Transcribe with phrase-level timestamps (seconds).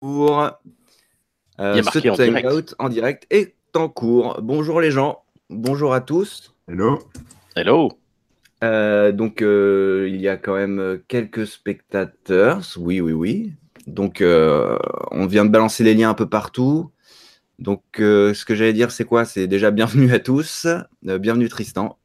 [0.00, 0.40] Pour
[1.60, 2.46] euh, ce en direct.
[2.46, 4.40] Hangout en direct est en cours.
[4.40, 6.54] Bonjour les gens, bonjour à tous.
[6.66, 6.98] Hello.
[7.54, 7.92] Hello.
[8.64, 13.52] Euh, donc euh, il y a quand même quelques spectateurs, oui, oui, oui.
[13.86, 14.78] Donc euh,
[15.10, 16.90] on vient de balancer les liens un peu partout.
[17.58, 19.26] Donc euh, ce que j'allais dire, c'est quoi?
[19.26, 20.66] C'est déjà bienvenue à tous,
[21.06, 21.98] Euh, bienvenue Tristan.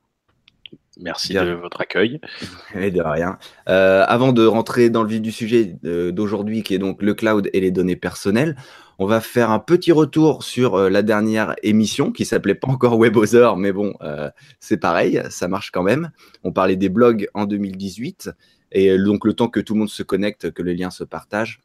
[1.01, 1.45] Merci Bien.
[1.45, 2.19] de votre accueil.
[2.75, 3.37] Et de rien.
[3.69, 7.13] Euh, avant de rentrer dans le vif du sujet euh, d'aujourd'hui, qui est donc le
[7.13, 8.55] cloud et les données personnelles,
[8.97, 12.97] on va faire un petit retour sur euh, la dernière émission qui s'appelait pas encore
[12.97, 14.29] WebOther, mais bon, euh,
[14.59, 16.11] c'est pareil, ça marche quand même.
[16.43, 18.29] On parlait des blogs en 2018
[18.71, 21.61] et donc le temps que tout le monde se connecte, que les liens se partagent.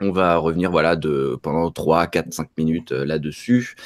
[0.00, 3.76] On va revenir voilà de pendant 3, 4, 5 minutes euh, là-dessus.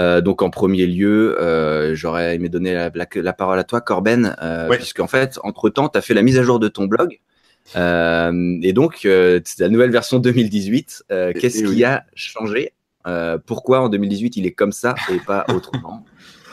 [0.00, 3.80] Euh, donc en premier lieu, euh, j'aurais aimé donner la, la- la parole à toi,
[3.82, 4.34] Corben,
[4.70, 4.76] Ouais.
[4.78, 7.18] puisqu'en fait, entre-temps, tu as fait la mise à jour de ton blog.
[7.76, 11.04] Et donc, c'est la nouvelle version 2018.
[11.10, 12.72] Euh, Et- Qu'est-ce qui a changé?
[13.46, 16.04] Pourquoi en 2018 il est comme ça et pas autrement?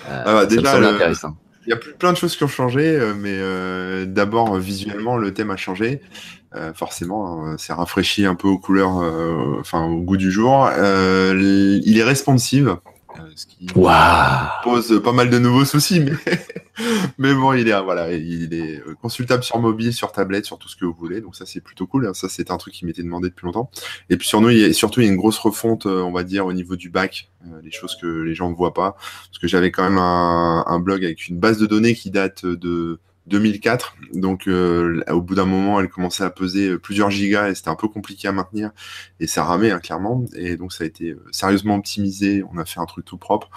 [0.08, 1.38] Ah bah, Ça déjà, me semble le- intéressant.
[1.68, 5.58] Il y a plein de choses qui ont changé, mais d'abord, visuellement, le thème a
[5.58, 6.00] changé.
[6.56, 10.70] Euh, forcément, hein, c'est rafraîchi un peu aux couleurs, euh, enfin au goût du jour.
[10.72, 12.78] Euh, il est responsive,
[13.36, 13.66] ce qui
[14.64, 16.14] pose pas mal de nouveaux soucis, mais,
[17.18, 20.78] mais bon, il est voilà, il est consultable sur mobile, sur tablette, sur tout ce
[20.78, 21.20] que vous voulez.
[21.20, 22.08] Donc ça, c'est plutôt cool.
[22.08, 22.14] hein.
[22.14, 23.70] Ça, c'est un truc qui m'était demandé depuis longtemps.
[24.10, 26.14] Et puis sur nous, il y a, surtout, il y a une grosse refonte, on
[26.14, 27.30] va dire, au niveau du bac,
[27.64, 28.96] les choses que les gens ne voient pas,
[29.28, 32.46] parce que j'avais quand même un, un blog avec une base de données qui date
[32.46, 33.96] de 2004.
[34.14, 37.76] Donc, euh, au bout d'un moment, elle commençait à peser plusieurs gigas et c'était un
[37.76, 38.72] peu compliqué à maintenir.
[39.20, 40.24] Et ça ramait, hein, clairement.
[40.36, 42.44] Et donc, ça a été euh, sérieusement optimisé.
[42.54, 43.50] On a fait un truc tout propre.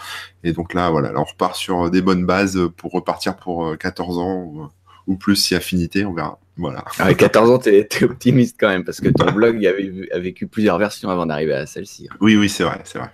[0.44, 3.76] Et donc là, voilà, là, on repart sur des bonnes bases pour repartir pour euh,
[3.76, 4.68] 14 ans ou,
[5.06, 6.04] ou plus si affinité.
[6.04, 6.38] On verra.
[6.56, 6.84] Voilà.
[6.98, 10.48] Avec 14 ans, t'es t'es optimiste quand même, parce que ton blog avait, a vécu
[10.48, 12.08] plusieurs versions avant d'arriver à celle-ci.
[12.10, 12.16] hein.
[12.20, 13.10] Oui, oui, c'est vrai, c'est vrai.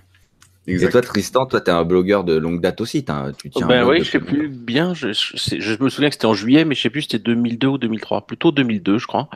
[0.66, 3.04] Et toi, Tristan, toi, t'es un blogueur de longue date aussi.
[3.38, 4.94] Tu tiens Ben oui, je sais plus bien.
[4.94, 7.08] Je, je, c'est- je me souviens que c'était en juillet, mais je sais plus si
[7.10, 8.26] c'était 2002 ou 2003.
[8.26, 9.28] Plutôt 2002, je crois.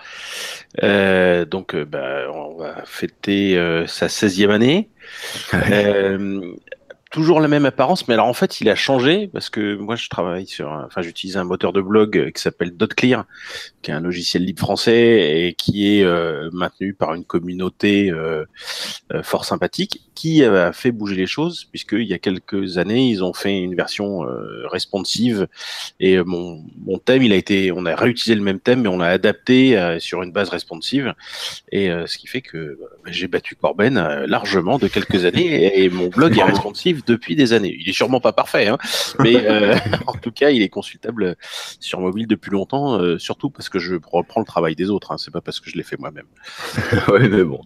[0.82, 4.88] Euh, donc, euh, ben, on va fêter euh, sa 16e année.
[5.54, 6.52] Euh,
[7.10, 10.08] toujours la même apparence, mais alors en fait, il a changé parce que moi, je
[10.08, 13.24] travaille sur, un- enfin, j'utilise un moteur de blog euh, qui s'appelle DotClear,
[13.82, 18.44] qui est un logiciel libre français et qui est euh, maintenu par une communauté euh,
[19.12, 23.22] euh, fort sympathique, qui a fait bouger les choses puisqu'il y a quelques années, ils
[23.22, 25.46] ont fait une version euh, responsive.
[26.00, 28.88] Et euh, mon, mon thème, il a été, on a réutilisé le même thème, mais
[28.88, 31.14] on l'a adapté euh, sur une base responsive.
[31.72, 33.94] Et euh, ce qui fait que bah, j'ai battu Corben
[34.26, 36.56] largement de quelques années et, et mon blog est Bravo.
[37.06, 37.76] Depuis des années.
[37.78, 38.78] Il est sûrement pas parfait, hein,
[39.20, 39.74] mais euh,
[40.06, 41.36] en tout cas, il est consultable
[41.80, 45.12] sur mobile depuis longtemps, euh, surtout parce que je reprends le travail des autres.
[45.12, 46.26] Hein, c'est pas parce que je l'ai fait moi-même.
[47.08, 47.60] ouais, mais bon.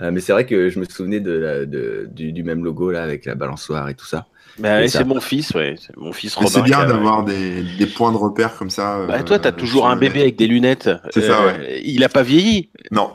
[0.00, 2.90] Euh, mais c'est vrai que je me souvenais de la- de- du, du même logo
[2.90, 4.26] là avec la balançoire et tout ça.
[4.58, 6.48] Bah, c'est mon fils, ouais, c'est mon fils Robin.
[6.50, 9.06] c'est bien d'avoir des, des points de repère comme ça.
[9.06, 10.90] Bah, euh, toi, t'as toujours un bébé avec des lunettes.
[11.10, 12.68] C'est ça, Euh, Il a pas vieilli.
[12.90, 13.12] Non,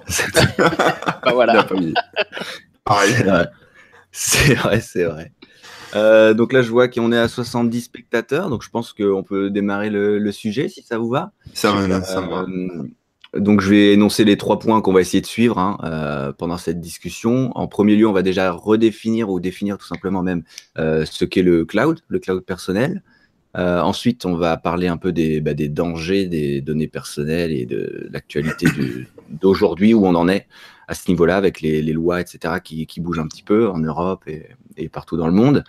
[0.58, 1.64] Bah, il a voilà.
[1.64, 1.76] pas.
[2.84, 3.14] Pareil.
[4.12, 5.32] C'est vrai, c'est vrai.
[5.96, 9.50] Euh, donc là, je vois qu'on est à 70 spectateurs, donc je pense qu'on peut
[9.50, 11.32] démarrer le, le sujet si ça vous va.
[11.54, 12.42] Ça, me- ça me va.
[12.44, 12.84] Euh,
[13.40, 16.58] donc je vais énoncer les trois points qu'on va essayer de suivre hein, euh, pendant
[16.58, 17.52] cette discussion.
[17.56, 20.44] En premier lieu, on va déjà redéfinir ou définir tout simplement même
[20.78, 23.04] euh, ce qu'est le cloud, le cloud personnel.
[23.58, 27.66] Euh, ensuite, on va parler un peu des, bah, des dangers des données personnelles et
[27.66, 28.68] de l'actualité
[29.30, 30.48] d'aujourd'hui, où on en est
[30.88, 34.90] à ce niveau-là avec les, lois, etc., qui, bougent un petit peu en Europe et,
[34.90, 35.64] partout dans le monde.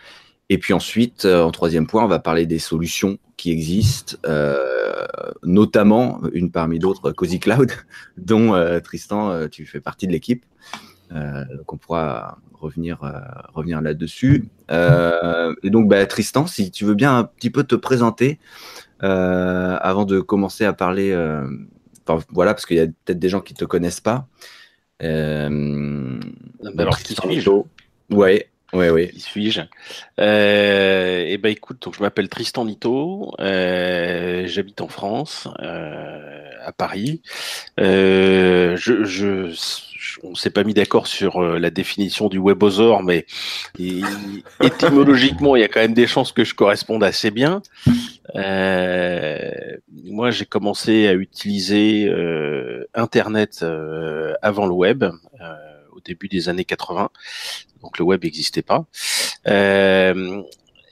[0.50, 5.06] Et puis ensuite, euh, en troisième point, on va parler des solutions qui existent, euh,
[5.42, 7.72] notamment une parmi d'autres, Cozy Cloud,
[8.16, 10.44] dont Tristan, tu fais partie de l'équipe.
[11.10, 13.12] Donc on pourra revenir, euh,
[13.54, 14.48] revenir là-dessus.
[14.70, 18.38] Euh, et donc, bah, Tristan, si tu veux bien un petit peu te présenter
[19.02, 21.14] euh, avant de commencer à parler.
[22.06, 24.26] Enfin, voilà, parce qu'il y a peut-être des gens qui te connaissent pas.
[25.02, 26.20] Euh,
[26.64, 27.50] Alors, donc, qui Tristan suis-je?
[28.10, 29.08] Ouais, ouais, ouais.
[29.08, 29.60] Qui suis-je?
[30.20, 33.32] Euh, Eh ben, écoute, donc je m'appelle Tristan Nito.
[33.40, 37.22] Euh, J'habite en France, euh, à Paris.
[37.80, 39.54] Euh, je, je,
[40.22, 43.26] on s'est pas mis d'accord sur euh, la définition du webosaure, mais
[43.78, 44.04] il-
[44.62, 47.62] étymologiquement, il y a quand même des chances que je corresponde assez bien.
[50.04, 52.10] Moi, j'ai commencé à utiliser
[52.94, 53.64] Internet
[54.42, 55.67] avant le web, euh,
[56.08, 57.10] début des années 80.
[57.82, 58.86] Donc le web n'existait pas.
[59.46, 60.42] Euh,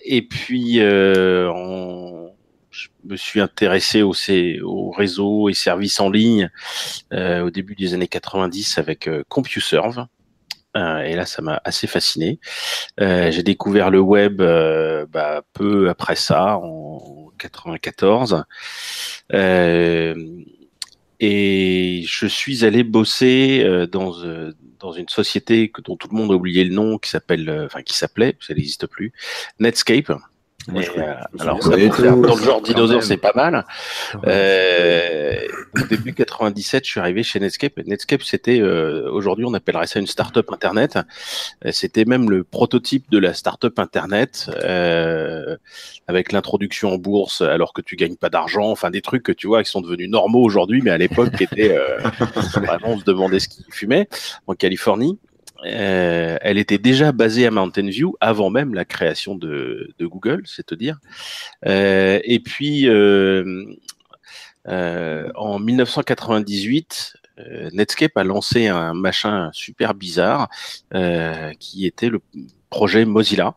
[0.05, 1.51] et puis, euh,
[2.71, 6.51] je me suis intéressé au, C- au réseau et services en ligne
[7.13, 10.07] euh, au début des années 90 avec CompuServe.
[10.77, 12.39] et là, ça m'a assez fasciné.
[12.99, 18.45] J'ai découvert le web bah, peu après ça, en 94.
[21.21, 24.15] Et je suis allé bosser dans
[24.79, 27.83] dans une société que, dont tout le monde a oublié le nom, qui s'appelle, enfin
[27.83, 29.13] qui s'appelait, ça n'existe plus,
[29.59, 30.13] Netscape.
[30.75, 33.65] Euh, alors, ça dans le genre dinosaure, c'est pas mal.
[34.27, 37.79] Euh, au début 97, je suis arrivé chez Netscape.
[37.87, 40.99] Netscape, c'était euh, aujourd'hui, on appellerait ça une start-up internet.
[41.65, 45.57] Euh, c'était même le prototype de la start-up internet, euh,
[46.09, 48.71] avec l'introduction en bourse, alors que tu gagnes pas d'argent.
[48.71, 51.45] Enfin, des trucs que tu vois qui sont devenus normaux aujourd'hui, mais à l'époque, qui
[51.45, 51.77] étaient
[52.55, 54.09] vraiment, on se demandait ce qu'ils fumaient
[54.47, 55.19] en Californie.
[55.67, 60.73] Euh, elle était déjà basée à Mountain View avant même la création de, Google, c'est
[60.73, 60.99] à dire.
[61.67, 63.67] Euh, et puis euh,
[64.67, 67.15] en 1998,
[67.73, 70.49] Netscape a lancé un machin super bizarre
[71.59, 72.21] qui était le
[72.71, 73.55] projet Mozilla.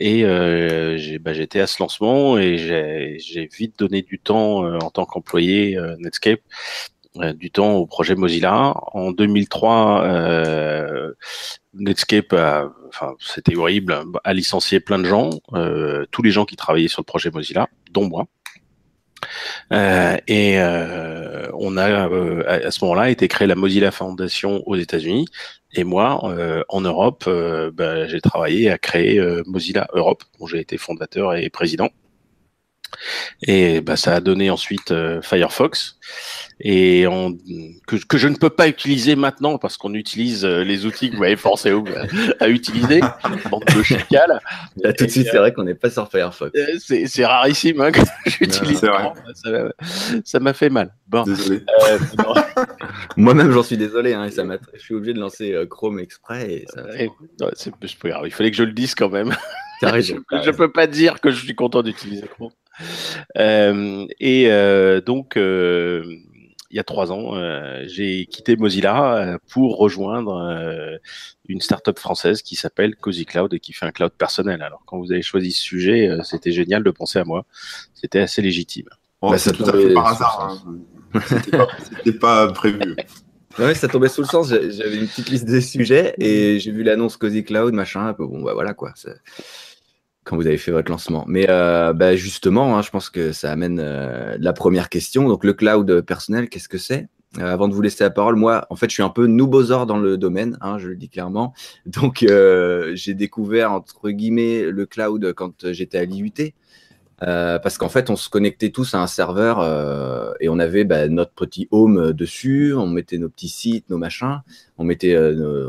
[0.00, 5.78] Et bah, j'étais à ce lancement et j'ai vite donné du temps en tant qu'employé
[5.98, 8.74] Netscape euh, du temps au projet Mozilla.
[8.92, 11.12] En 2003, euh,
[11.74, 12.34] Netscape,
[12.88, 17.00] enfin c'était horrible, a licencié plein de gens, euh, tous les gens qui travaillaient sur
[17.00, 18.26] le projet Mozilla, dont moi.
[19.72, 22.04] Euh, et euh, on a
[22.46, 25.26] à ce moment-là été créé la Mozilla Foundation aux États-Unis.
[25.72, 26.20] Et moi,
[26.68, 27.28] en Europe,
[27.74, 31.90] bah, j'ai travaillé à créer Mozilla Europe, dont j'ai été fondateur et président.
[33.42, 35.98] Et bah, ça a donné ensuite euh, Firefox
[36.60, 37.04] et
[37.86, 41.16] que, que, je ne peux pas utiliser maintenant parce qu'on utilise euh, les outils que
[41.16, 41.74] vous m'avez forcé
[42.40, 43.00] à, utiliser.
[43.50, 44.40] Bande de chical.
[44.76, 46.52] Là, tout de suite, c'est vrai qu'on n'est pas sur Firefox.
[46.56, 48.84] Euh, c'est rarissime hein, que j'utilise.
[50.24, 50.94] Ça m'a fait mal.
[51.08, 51.24] Bon.
[51.24, 51.62] Désolé.
[53.16, 54.14] Moi-même, j'en suis désolé.
[54.14, 54.44] Hein, et ça
[54.74, 56.52] je suis obligé de lancer Chrome exprès.
[56.52, 56.82] Et ça...
[58.24, 59.34] Il fallait que je le dise quand même.
[60.00, 60.14] Je,
[60.44, 62.50] je peux pas dire que je suis content d'utiliser Chrome.
[63.38, 66.02] Euh, et euh, donc, euh,
[66.70, 67.34] il y a trois ans,
[67.86, 70.98] j'ai quitté Mozilla pour rejoindre
[71.48, 74.60] une startup française qui s'appelle Cozy Cloud et qui fait un cloud personnel.
[74.60, 77.46] Alors, quand vous avez choisi ce sujet, c'était génial de penser à moi.
[77.94, 78.88] C'était assez légitime.
[79.22, 80.64] bah, c'est tout à fait par hasard.
[80.66, 80.80] Hein.
[81.78, 82.96] C'était pas, prévu.
[83.56, 84.48] Ouais, ça tombait sous le sens.
[84.48, 88.16] J'avais une petite liste des sujets et j'ai vu l'annonce Cozy Cloud, machin.
[88.18, 88.94] Bon, bah voilà quoi
[90.24, 91.24] quand vous avez fait votre lancement.
[91.28, 95.28] Mais euh, bah, justement, hein, je pense que ça amène euh, la première question.
[95.28, 97.08] Donc le cloud personnel, qu'est-ce que c'est?
[97.38, 99.86] Euh, Avant de vous laisser la parole, moi, en fait, je suis un peu noobosor
[99.86, 101.52] dans le domaine, hein, je le dis clairement.
[101.86, 102.24] Donc
[102.94, 106.32] j'ai découvert entre guillemets le cloud quand j'étais à l'IUT.
[107.18, 109.60] parce qu'en fait, on se connectait tous à un serveur
[110.40, 114.40] et on avait bah, notre petit home dessus, on mettait nos petits sites, nos machins,
[114.78, 115.16] on mettait,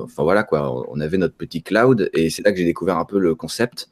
[0.01, 3.05] enfin voilà quoi, on avait notre petit cloud et c'est là que j'ai découvert un
[3.05, 3.89] peu le concept.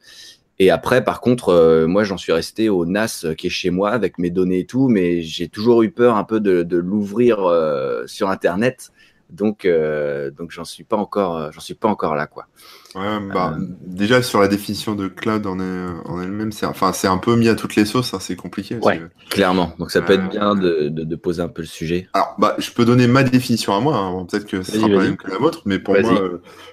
[0.58, 3.70] Et après, par contre, euh, moi, j'en suis resté au NAS euh, qui est chez
[3.70, 6.76] moi avec mes données et tout, mais j'ai toujours eu peur un peu de, de
[6.76, 8.92] l'ouvrir euh, sur Internet.
[9.30, 9.66] Donc,
[10.36, 12.46] donc j'en suis pas encore, j'en suis pas encore là, quoi.
[12.94, 15.58] Ouais, bah, déjà sur la définition de cloud en,
[16.20, 18.76] elle-même, c'est enfin c'est un peu mis à toutes les sauces, hein, c'est compliqué.
[18.76, 19.74] Ouais, clairement.
[19.80, 22.06] Donc ça peut être bien de, de, poser un peu le sujet.
[22.12, 23.96] Alors, bah, je peux donner ma définition à moi.
[23.96, 24.24] Hein.
[24.30, 26.20] Peut-être que ce sera pas la même que la vôtre, mais pour moi,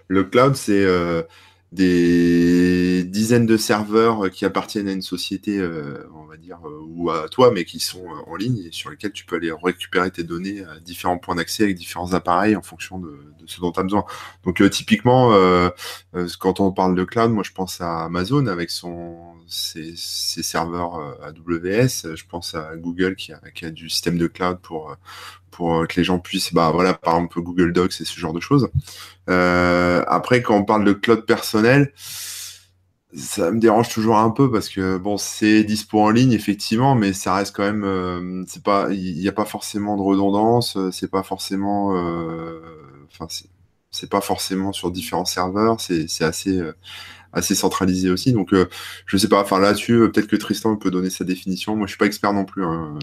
[0.07, 0.85] le cloud, c'est
[1.71, 7.09] des dizaines de serveurs qui appartiennent à une société, euh, on va dire, euh, ou
[7.09, 10.11] à toi, mais qui sont euh, en ligne et sur lesquels tu peux aller récupérer
[10.11, 13.79] tes données à différents points d'accès avec différents appareils en fonction de, ce dont tu
[13.79, 14.03] as besoin.
[14.43, 15.31] Donc typiquement,
[16.39, 18.69] quand on parle de cloud, moi je pense à Amazon avec
[19.47, 24.95] ses, serveurs AWS, je pense à Google qui a du système de cloud pour
[25.51, 28.39] pour que les gens puissent, bah voilà, par exemple Google Docs et ce genre de
[28.39, 28.69] choses.
[29.29, 31.93] Euh, après, quand on parle de cloud personnel,
[33.13, 37.13] ça me dérange toujours un peu parce que bon, c'est dispo en ligne effectivement, mais
[37.13, 41.11] ça reste quand même, euh, c'est pas, il n'y a pas forcément de redondance, c'est
[41.11, 42.61] pas forcément, euh,
[43.91, 46.61] c'est pas forcément sur différents serveurs, c'est assez
[47.33, 48.33] assez centralisé aussi.
[48.33, 48.67] Donc, euh,
[49.05, 49.41] je sais pas.
[49.41, 51.75] Enfin, là-dessus, euh, peut-être que Tristan peut donner sa définition.
[51.75, 52.63] Moi, je suis pas expert non plus.
[52.63, 52.99] Hein.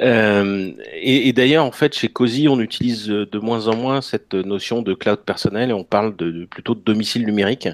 [0.00, 4.82] Euh, et, d'ailleurs, en fait, chez Cozy, on utilise de moins en moins cette notion
[4.82, 7.68] de cloud personnel et on parle de, plutôt de domicile numérique.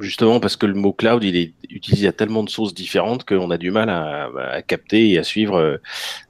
[0.00, 3.52] justement parce que le mot cloud, il est utilisé à tellement de sources différentes qu'on
[3.52, 5.80] a du mal à, capter et à suivre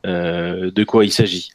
[0.04, 1.50] de quoi il s'agit.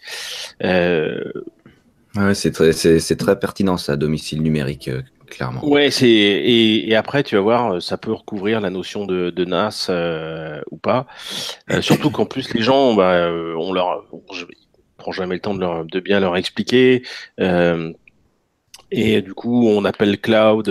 [2.15, 4.89] Ouais, c'est très, c'est, très pertinent ça, domicile numérique
[5.29, 5.65] clairement.
[5.65, 9.87] Ouais, c'est et, après tu vas voir, ça peut recouvrir la notion de, de NAS
[9.89, 11.07] euh, ou pas.
[11.71, 14.05] Euh, surtout qu'en plus les gens, bah, euh, on leur,
[14.97, 17.03] prend jamais le temps de, leur, de bien leur expliquer.
[18.91, 20.69] et du coup, on appelle cloud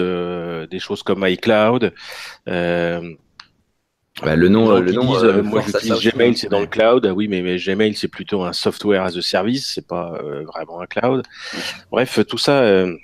[0.70, 1.92] des choses comme iCloud.
[4.22, 7.06] Bah, le nom, le nom euh, moi j'utilise Gmail, c'est dans le cloud.
[7.06, 10.80] Ah oui, mais, Gmail c'est plutôt un software as a service, c'est pas euh, vraiment
[10.80, 11.22] un cloud.
[11.90, 12.96] Bref, tout ça, euh,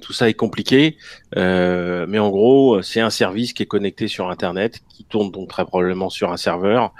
[0.00, 0.96] tout ça est compliqué,
[1.36, 5.64] mais en gros, c'est un service qui est connecté sur Internet, qui tourne donc très
[5.64, 6.92] probablement sur un serveur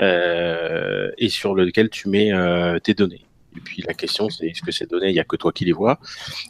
[0.00, 2.32] et sur lequel tu mets
[2.82, 3.26] tes données.
[3.56, 5.64] Et puis la question, c'est est-ce que ces données, il y a que toi qui
[5.64, 5.98] les vois,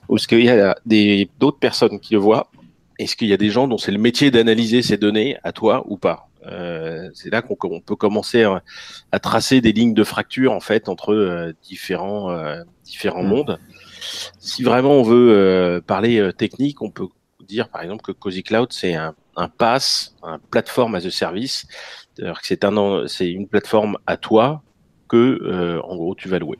[0.09, 2.51] ou est-ce qu'il y a des d'autres personnes qui le voient?
[2.99, 5.85] Est-ce qu'il y a des gens dont c'est le métier d'analyser ces données à toi
[5.89, 6.29] ou pas?
[6.47, 11.13] Euh, C'est là qu'on peut commencer à, tracer des lignes de fracture en fait entre
[11.13, 13.29] euh, différents euh, différents mmh.
[13.29, 13.59] mondes.
[14.39, 17.09] Si vraiment on veut parler technique, on peut
[17.41, 21.67] dire par exemple que Cozy Cloud c'est un, un pass, un plateforme as a service,
[22.15, 24.63] c'est-à-dire que c'est un une plateforme à toi
[25.09, 26.59] que en gros tu vas louer.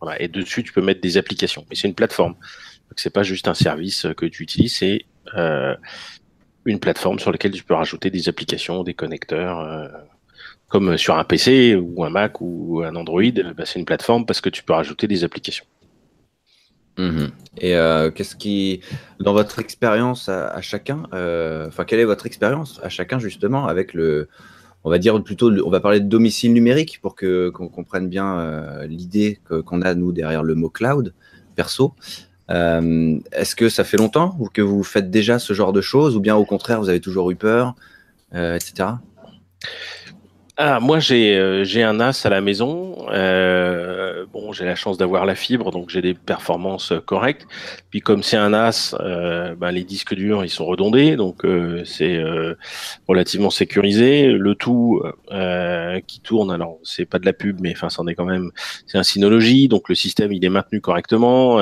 [0.00, 2.34] Voilà, et dessus tu peux mettre des applications, mais c'est une plateforme.
[2.34, 5.74] Donc c'est pas juste un service que tu utilises, c'est euh,
[6.64, 9.60] une plateforme sur laquelle tu peux rajouter des applications, des connecteurs.
[9.60, 9.88] Euh,
[10.68, 13.22] comme sur un PC ou un Mac ou un Android,
[13.56, 15.64] bah, c'est une plateforme parce que tu peux rajouter des applications.
[16.98, 17.30] Mhm.
[17.58, 18.80] Et euh, qu'est-ce qui,
[19.20, 21.04] dans votre expérience à, chacun,
[21.68, 24.28] enfin, quelle est votre expérience à chacun justement avec le,
[24.84, 28.82] on va dire plutôt, on va parler de domicile numérique pour que qu'on comprenne bien
[28.86, 31.12] l'idée qu'on a nous derrière le mot cloud
[31.54, 31.94] perso.
[32.50, 36.16] Euh, est-ce que ça fait longtemps ou que vous faites déjà ce genre de choses
[36.16, 37.74] ou bien au contraire vous avez toujours eu peur,
[38.34, 38.90] euh, etc.
[40.58, 42.96] Ah, moi j'ai euh, j'ai un NAS à la maison.
[43.10, 47.46] Euh, bon, j'ai la chance d'avoir la fibre, donc j'ai des performances correctes.
[47.90, 51.84] Puis comme c'est un NAS, euh, ben, les disques durs ils sont redondés, donc euh,
[51.84, 52.18] c'est
[53.06, 54.28] relativement sécurisé.
[54.32, 55.02] Le tout
[56.06, 58.50] qui tourne, alors c'est pas de la pub, mais enfin c'en est quand même.
[58.86, 61.60] C'est un Synology, donc le système il est maintenu correctement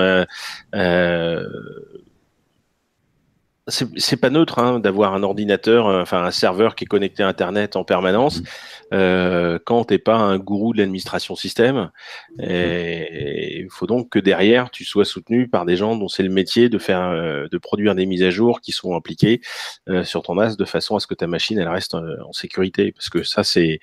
[3.66, 7.28] c'est pas neutre hein, d'avoir un ordinateur, euh, enfin un serveur qui est connecté à
[7.28, 8.44] Internet en permanence mmh.
[8.92, 11.90] euh, quand t'es pas un gourou de l'administration système.
[12.38, 16.68] Il faut donc que derrière tu sois soutenu par des gens dont c'est le métier
[16.68, 19.40] de faire, euh, de produire des mises à jour qui sont impliquées
[19.88, 22.92] euh, sur ton NAS de façon à ce que ta machine elle reste en, sécurité.
[22.92, 23.78] Parce que ça c'est,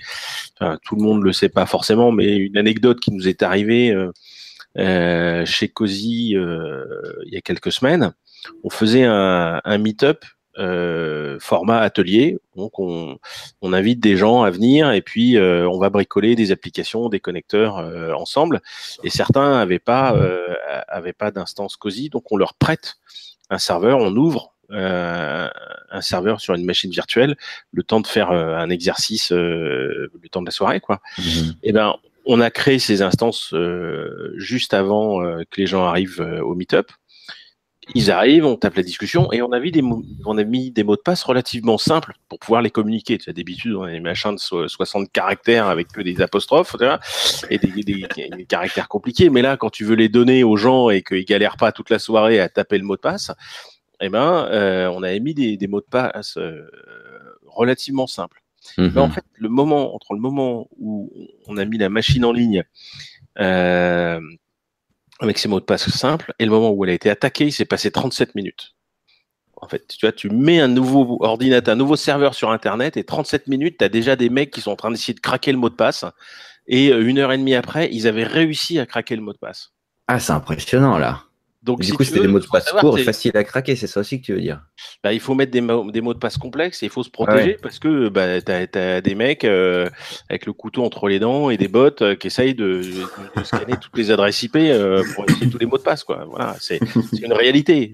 [0.84, 3.96] tout le monde le sait pas forcément, mais une anecdote qui nous est arrivée
[4.76, 8.14] chez Cozy il y a quelques semaines
[8.64, 10.26] on faisait un, un meet-up
[10.58, 12.38] euh, format atelier.
[12.56, 13.18] Donc on,
[13.62, 17.20] on, invite des gens à venir et puis euh, on va bricoler des applications, des
[17.20, 18.62] connecteurs euh, ensemble.
[19.04, 20.54] Et certains n'avaient pas euh,
[20.88, 22.96] avaient pas d'instance COSI, donc on leur prête
[23.50, 27.36] un serveur, on ouvre un serveur sur une machine virtuelle,
[27.74, 31.02] le temps de faire un exercice, le temps de la soirée, quoi.
[31.18, 31.22] Mmh.
[31.22, 31.96] Et eh ben
[32.26, 33.54] on a créé ces instances
[34.38, 36.90] juste avant que les gens arrivent au meet-up.
[37.94, 40.72] Ils arrivent, on tape la discussion et on a, mis des mots, on a mis
[40.72, 43.18] des mots de passe relativement simples pour pouvoir les communiquer.
[43.18, 46.76] Tu as d'habitude, on a des machins de 60 caractères avec que des apostrophes
[47.50, 49.30] et des, caractères compliqués.
[49.30, 52.00] Mais là, quand tu veux les donner aux gens et qu'ils galèrent pas toute la
[52.00, 53.32] soirée à taper le mot de passe,
[54.00, 56.62] eh ben, euh, on a mis des, mots de passe euh,
[57.46, 58.42] relativement simples.
[58.78, 61.12] Mais en fait, le moment entre le moment où
[61.48, 62.64] on a mis la machine en ligne
[63.40, 64.20] euh,
[65.22, 67.52] avec ses mots de passe simples, et le moment où elle a été attaquée, il
[67.52, 68.76] s'est passé 37 minutes.
[69.56, 73.04] En fait, tu vois, tu mets un nouveau ordinateur, un nouveau serveur sur Internet, et
[73.04, 75.60] 37 minutes, tu as déjà des mecs qui sont en train d'essayer de craquer le
[75.60, 76.04] mot de passe,
[76.68, 79.38] et euh, une heure et demie après, ils avaient réussi à craquer le mot de
[79.38, 79.72] passe.
[80.08, 81.24] Ah, c'est impressionnant, là.
[81.64, 84.00] Donc, du coup, c'était des mots de passe courts et faciles à craquer, c'est ça
[84.00, 84.62] aussi que tu veux dire?
[85.04, 87.12] Bah, Il faut mettre des, mots, des mots de passe complexes et il faut se
[87.12, 89.88] protéger parce que bah, tu as, des mecs euh,
[90.30, 92.82] avec le couteau entre les dents et des bots euh, qui essayent de,
[93.36, 96.04] de, scanner toutes les adresses IP euh, pour essayer tous les mots de passe.
[96.04, 96.26] Quoi.
[96.28, 96.80] Voilà, c'est
[97.22, 97.94] une réalité.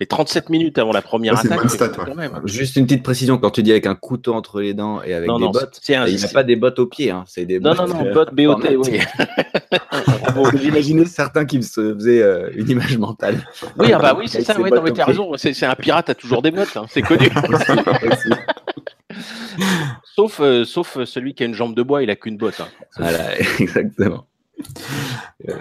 [0.00, 1.60] Mais 37 minutes avant la première attaque.
[1.94, 2.40] quand même.
[2.44, 5.28] Juste une petite précision, quand tu dis avec un couteau entre les dents et avec
[5.28, 7.86] des bottes, il n'y a pas des bottes au pied, hein, c'est des Non, non,
[7.86, 9.00] non, bottes BOT, oui.
[10.60, 13.46] J'imaginais certains qui se faisaient euh, une image mentale.
[13.78, 15.32] Oui, ah bah oui, c'est ça, ouais, non, raison.
[15.36, 17.28] C'est un pirate, a toujours des bottes, hein, c'est connu.
[20.16, 22.60] sauf, euh, sauf celui qui a une jambe de bois, il a qu'une botte.
[22.60, 22.68] Hein.
[22.96, 24.26] Voilà, exactement.
[25.48, 25.54] Euh,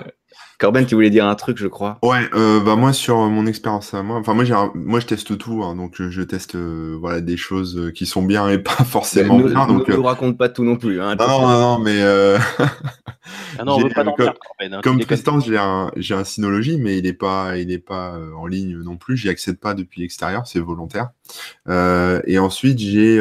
[0.60, 2.00] Corben, tu voulais dire un truc, je crois.
[2.04, 5.38] Ouais, euh, bah moi sur mon expérience à moi, enfin moi j'ai, moi je teste
[5.38, 9.38] tout, hein, donc je teste euh, voilà des choses qui sont bien et pas forcément
[9.38, 9.68] ne, bien.
[9.68, 11.02] Donc, ne nous raconte pas tout non plus.
[11.02, 12.38] Hein, non, non, non, mais euh...
[13.58, 16.78] ah non, on veut pas comme, Corben, hein, comme Tristan, j'ai un, j'ai un Synology,
[16.78, 19.16] mais il est pas, il est pas euh, en ligne non plus.
[19.16, 21.12] J'y accède pas depuis l'extérieur, c'est volontaire.
[21.70, 23.18] Euh, et ensuite j'ai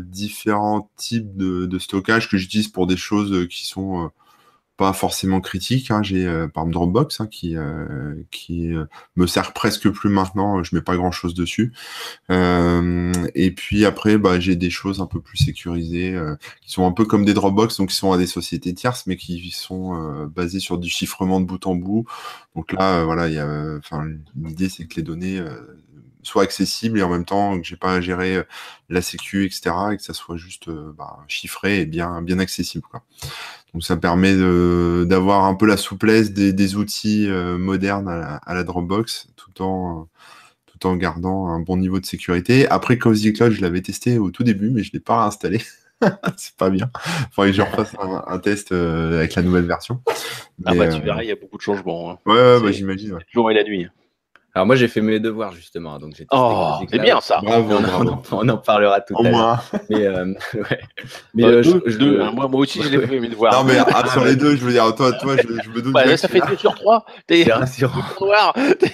[0.00, 4.10] différents types de, de stockage que j'utilise pour des choses qui sont
[4.80, 5.90] pas forcément critiques.
[5.90, 6.02] Hein.
[6.02, 7.54] J'ai par exemple Dropbox hein, qui
[8.30, 8.72] qui
[9.14, 10.62] me sert presque plus maintenant.
[10.62, 11.74] Je mets pas grand chose dessus.
[12.30, 16.18] et puis après, bah, j'ai des choses un peu plus sécurisées
[16.62, 19.16] qui sont un peu comme des Dropbox, donc qui sont à des sociétés tierces, mais
[19.18, 22.06] qui sont basées sur du chiffrement de bout en bout.
[22.56, 23.28] Donc là, voilà,
[24.34, 25.44] l'idée c'est que les données
[26.22, 28.42] soit accessible et en même temps que j'ai pas à gérer euh,
[28.88, 29.70] la sécu, etc.
[29.92, 32.84] et que ça soit juste euh, bah, chiffré et bien, bien accessible.
[32.90, 33.02] Quoi.
[33.72, 34.34] Donc ça permet
[35.06, 40.08] d'avoir un peu la souplesse des, des outils euh, modernes à la, Dropbox tout en,
[40.66, 42.68] tout en gardant un bon niveau de sécurité.
[42.68, 45.60] Après Cozy Cloud, je l'avais testé au tout début, mais je l'ai pas réinstallé.
[46.36, 46.90] c'est pas bien.
[47.06, 47.94] Il faudrait que je refasse
[48.26, 50.00] un, test avec la nouvelle version.
[50.64, 52.10] ah bah tu verras, il y a beaucoup de changements.
[52.10, 52.18] Hein.
[52.26, 53.12] Ouais, ouais bah, j'imagine.
[53.12, 53.26] Ouais.
[53.32, 53.86] jour et la nuit.
[54.52, 57.40] Alors moi j'ai fait mes devoirs justement, donc j'ai Oh, c'est bien ça.
[57.42, 57.76] Bravo,
[58.32, 59.62] on, En, parlera tout à l'heure.
[59.90, 60.80] Mais, euh, ouais.
[61.34, 61.62] mais euh,
[61.98, 62.32] deux, hein.
[62.34, 63.52] moi, moi aussi j'ai fait mes devoirs.
[63.52, 65.94] Non mais ah, sur les deux, je veux dire, toi, toi, je, je me doute.
[65.94, 67.04] Ouais, là, ça fait deux sur trois.
[67.26, 68.02] T'es rassurant.
[68.20, 68.52] noir.
[68.56, 68.92] est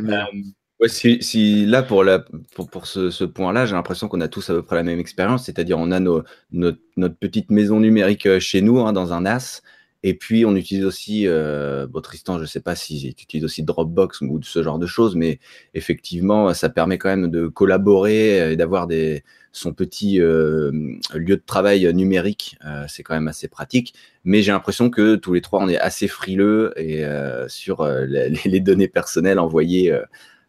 [0.00, 0.30] meilleure.
[0.32, 0.38] Euh,
[0.80, 2.20] ouais, si, si, là pour la
[2.54, 5.00] pour, pour ce, ce point-là, j'ai l'impression qu'on a tous à peu près la même
[5.00, 9.20] expérience, c'est-à-dire on a nos, notre, notre petite maison numérique chez nous hein, dans un
[9.22, 9.60] NAS.
[10.02, 13.44] Et puis, on utilise aussi, euh, bon, Tristan, je ne sais pas si tu utilises
[13.44, 15.40] aussi Dropbox ou ce genre de choses, mais
[15.74, 20.70] effectivement, ça permet quand même de collaborer et d'avoir des, son petit euh,
[21.14, 22.56] lieu de travail numérique.
[22.64, 23.94] Euh, c'est quand même assez pratique.
[24.24, 28.04] Mais j'ai l'impression que tous les trois, on est assez frileux et, euh, sur euh,
[28.06, 30.02] les, les, données personnelles envoyées euh,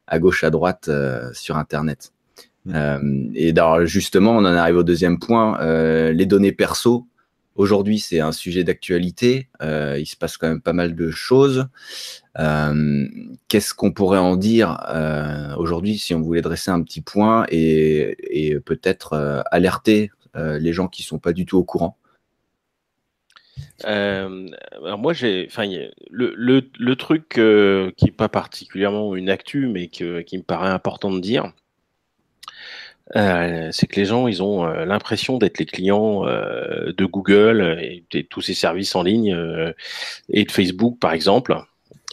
[0.08, 0.89] à gauche, à droite
[1.34, 2.12] sur Internet.
[2.65, 3.31] Mmh.
[3.34, 5.58] et alors, justement, on en arrive au deuxième point,
[6.12, 7.08] les données perso.
[7.55, 9.50] Aujourd'hui, c'est un sujet d'actualité.
[9.62, 11.67] Euh, il se passe quand même pas mal de choses.
[12.39, 13.08] Euh,
[13.50, 18.58] Qu'est-ce qu'on pourrait en dire euh, aujourd'hui si on voulait dresser un petit point et,
[18.65, 21.98] peut-être alerter les gens qui sont pas du tout au courant?
[23.84, 25.67] Alors moi, j'ai, enfin,
[26.10, 27.29] le, le, truc
[27.98, 31.52] qui n'est pas particulièrement une actu, mais qui me paraît important de dire,
[33.15, 37.78] euh, c'est que les gens, ils ont euh, l'impression d'être les clients euh, de Google
[37.82, 39.36] et de tous ces services en ligne
[40.30, 41.56] et de Facebook, par exemple.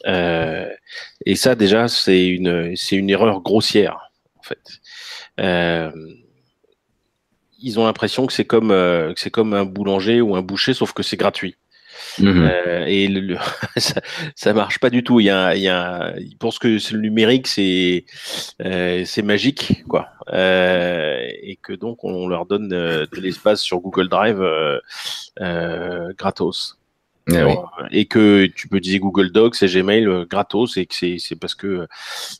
[0.06, 4.58] et ça, déjà, c'est une, erreur grossière, en fait.
[7.60, 11.56] ils ont l'impression que c'est comme un boulanger ou un boucher, sauf que c'est gratuit.
[12.18, 13.36] Mmh euh, et le,
[13.76, 14.00] ça,
[14.34, 15.20] ça marche pas du tout.
[15.20, 18.04] Il y a, il y a, ils pensent que le numérique c'est
[18.64, 23.80] euh, c'est magique quoi, euh, et que donc on leur donne euh, de l'espace sur
[23.80, 26.77] Google Drive euh, gratos.
[27.30, 27.54] Eh oui.
[27.90, 31.86] Et que tu peux dire Google Docs et Gmail gratos et que c'est parce que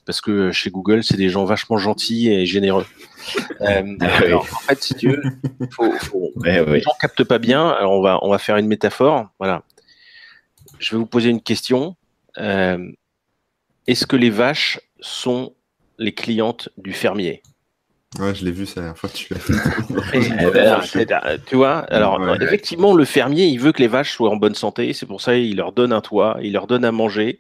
[0.07, 2.87] parce que chez Google c'est des gens vachement gentils et généreux.
[3.61, 5.23] Euh, ah alors, en fait, si tu veux,
[5.73, 7.69] faut, faut, ouais, les gens captent pas bien.
[7.69, 9.29] Alors, on va, on va faire une métaphore.
[9.39, 9.65] Voilà.
[10.79, 11.97] Je vais vous poser une question.
[12.39, 12.91] Euh,
[13.87, 15.55] Est-ce que les vaches sont
[15.99, 17.43] les clientes du fermier?
[18.19, 19.41] Ouais, je l'ai vu ça la dernière fois tu l'as
[20.15, 22.39] eh ben, tu vois, alors ouais.
[22.41, 24.95] effectivement, le fermier, il veut que les vaches soient en bonne santé.
[24.95, 27.39] C'est pour ça qu'il leur donne un toit, il leur donne à manger,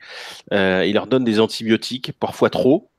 [0.53, 2.91] euh, il leur donne des antibiotiques, parfois trop.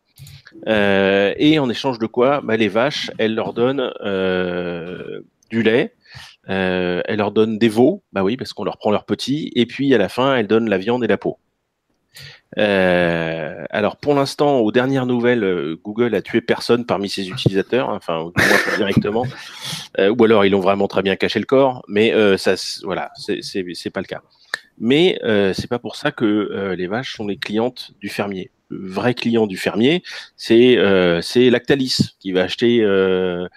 [0.67, 5.93] Euh, et en échange de quoi bah, Les vaches, elles leur donnent euh, du lait,
[6.49, 9.65] euh, elles leur donnent des veaux, bah oui, parce qu'on leur prend leurs petits, et
[9.65, 11.37] puis à la fin, elles donnent la viande et la peau.
[12.57, 17.89] Euh, alors pour l'instant, aux dernières nouvelles, euh, Google a tué personne parmi ses utilisateurs,
[17.89, 18.31] enfin
[18.77, 19.25] directement,
[19.99, 23.11] euh, ou alors ils ont vraiment très bien caché le corps, mais euh, ça, voilà,
[23.17, 24.21] c'est pas le cas.
[24.79, 25.19] Mais
[25.53, 29.47] c'est pas pour ça que les vaches sont les clientes du fermier le vrai client
[29.47, 30.03] du fermier,
[30.37, 33.47] c'est euh, c'est Lactalis qui va acheter euh,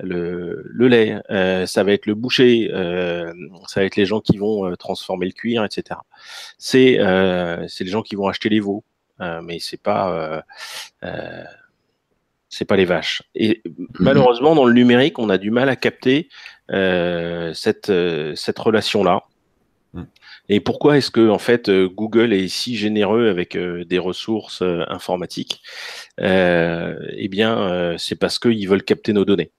[0.00, 1.20] le, le, lait.
[1.30, 3.32] Euh, ça va être le boucher, euh,
[3.66, 6.00] ça va être les gens qui vont euh, transformer le cuir, etc.
[6.58, 8.84] C'est euh, c'est les gens qui vont acheter les veaux,
[9.42, 10.42] mais c'est pas
[12.50, 13.22] c'est pas les vaches.
[13.34, 13.62] Et
[13.98, 16.28] malheureusement, dans le numérique, on a du mal à capter
[16.68, 17.92] cette
[18.34, 19.24] cette relation là.
[20.50, 24.84] Et pourquoi est-ce que en fait Google est si généreux avec euh, des ressources euh,
[24.88, 25.62] informatiques?
[26.18, 29.52] Eh bien, c'est parce qu'ils veulent capter nos données.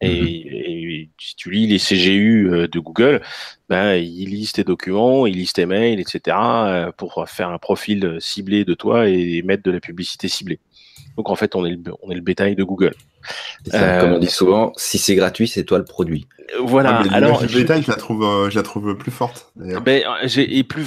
[0.00, 0.48] Et, mm-hmm.
[0.50, 3.22] et, si tu lis les CGU de Google,
[3.68, 6.36] ben, ils lisent tes documents, ils lisent tes mails, etc.,
[6.96, 10.60] pour faire un profil ciblé de toi et mettre de la publicité ciblée.
[11.16, 12.94] Donc en fait, on est le, on est le bétail de Google.
[13.66, 16.26] Ça, comme on dit souvent, si c'est gratuit, c'est toi le produit.
[16.62, 17.02] Voilà.
[17.10, 17.58] Ah, Alors, je...
[17.58, 19.52] Bétail, je la trouve, euh, je la trouve plus forte.
[19.56, 20.02] Ben,
[20.36, 20.84] et plus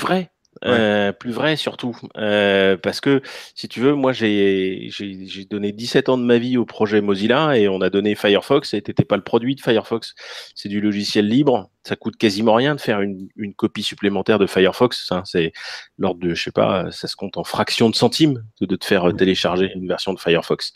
[0.65, 3.21] euh, plus vrai surtout, euh, parce que
[3.55, 7.57] si tu veux, moi j'ai j'ai donné 17 ans de ma vie au projet Mozilla
[7.57, 10.15] et on a donné Firefox et t'étais pas le produit de Firefox,
[10.55, 14.47] c'est du logiciel libre, ça coûte quasiment rien de faire une, une copie supplémentaire de
[14.47, 15.53] Firefox, hein, c'est
[15.97, 18.85] l'ordre de je sais pas, ça se compte en fractions de centimes de, de te
[18.85, 20.73] faire télécharger une version de Firefox.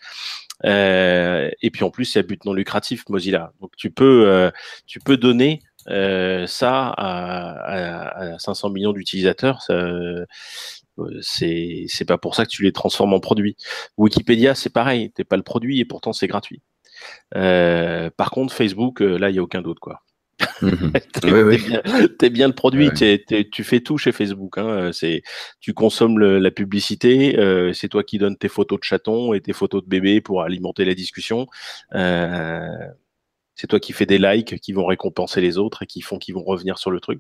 [0.66, 4.52] Euh, et puis en plus, y a but non lucratif Mozilla, donc tu peux euh,
[4.86, 10.26] tu peux donner euh, ça à, à, 500 millions d'utilisateurs, euh,
[11.22, 13.58] c'est c'est pas pour ça que tu les transformes en produits.
[13.98, 16.62] Wikipédia, c'est pareil, t'es pas le produit et pourtant c'est gratuit.
[17.36, 20.02] Euh, par contre, Facebook, euh, là, il y a aucun doute, quoi.
[20.62, 20.92] Mhm.
[22.20, 24.58] t'es, bien, le produit, tu fais tout chez Facebook.
[24.58, 24.92] Hein.
[24.92, 25.22] C'est,
[25.60, 29.54] tu consommes la publicité, euh, c'est toi qui donnes tes photos de chatons et tes
[29.54, 31.48] photos de bébés pour alimenter la discussion.
[31.94, 32.68] Euh,
[33.56, 36.34] c'est toi qui fais des likes qui vont récompenser les autres et qui font qu'ils
[36.34, 37.20] vont revenir sur le truc.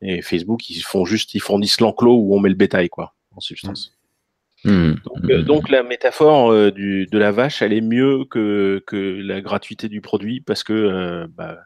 [0.00, 3.40] Et Facebook, ils font juste, ils fournissent l'enclos où on met le bétail, quoi, en
[3.40, 3.92] substance.
[4.64, 4.70] Mmh.
[4.70, 4.96] Mmh.
[5.30, 9.40] Euh, donc, la métaphore euh, du, de la vache, elle est mieux que, que la
[9.40, 11.58] gratuité du produit parce que euh, bah,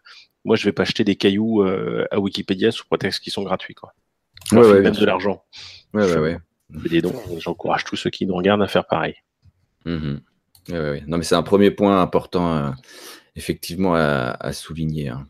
[0.44, 3.92] moi, je vais pas acheter des cailloux à Wikipédia sous prétexte qu'ils sont gratuits, quoi.
[4.52, 5.42] Ouais, ouais, même de l'argent.
[5.92, 6.38] Ouais, ouais, ouais.
[6.70, 7.12] Des dons.
[7.38, 9.16] J'encourage tous ceux qui nous regardent à faire pareil.
[9.84, 10.18] Mmh.
[10.68, 12.72] Ouais, ouais, Non, mais c'est un premier point important
[13.36, 15.08] effectivement à, souligner.
[15.08, 15.26] Hein.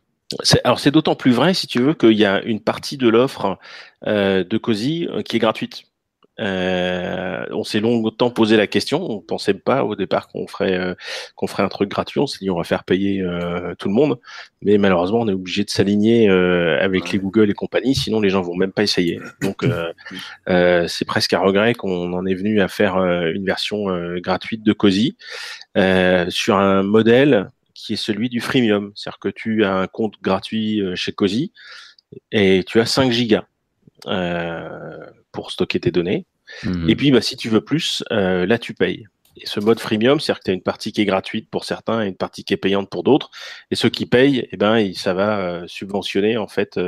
[0.64, 3.58] Alors c'est d'autant plus vrai si tu veux qu'il y a une partie de l'offre
[4.06, 5.84] euh, de Cozy euh, qui est gratuite.
[6.38, 9.02] Euh, on s'est longtemps posé la question.
[9.10, 10.94] On pensait pas au départ qu'on ferait
[11.34, 12.20] qu'on ferait un truc gratuit.
[12.20, 13.24] On s'est dit on va faire payer
[13.78, 14.18] tout le monde,
[14.60, 18.42] mais malheureusement on est obligé de s'aligner avec les Google et compagnie, sinon les gens
[18.42, 19.18] vont même pas essayer.
[19.40, 19.64] Donc
[20.46, 23.86] c'est presque un regret qu'on en est venu à faire une version
[24.18, 25.16] gratuite de Cozy
[26.28, 28.92] sur un modèle qui est celui du freemium.
[28.94, 31.52] C'est-à-dire que tu as un compte gratuit euh, chez Cozy
[32.32, 33.46] et tu as 5 gigas
[34.06, 34.98] euh,
[35.32, 36.26] pour stocker tes données.
[36.64, 36.88] Mhm.
[36.88, 39.06] Et puis, bah, si tu veux plus, euh, là, tu payes.
[39.36, 42.02] Et ce mode freemium, c'est-à-dire que tu as une partie qui est gratuite pour certains
[42.02, 43.30] et une partie qui est payante pour d'autres.
[43.70, 46.80] Et ceux qui payent, eh ben, ça va subventionner en fait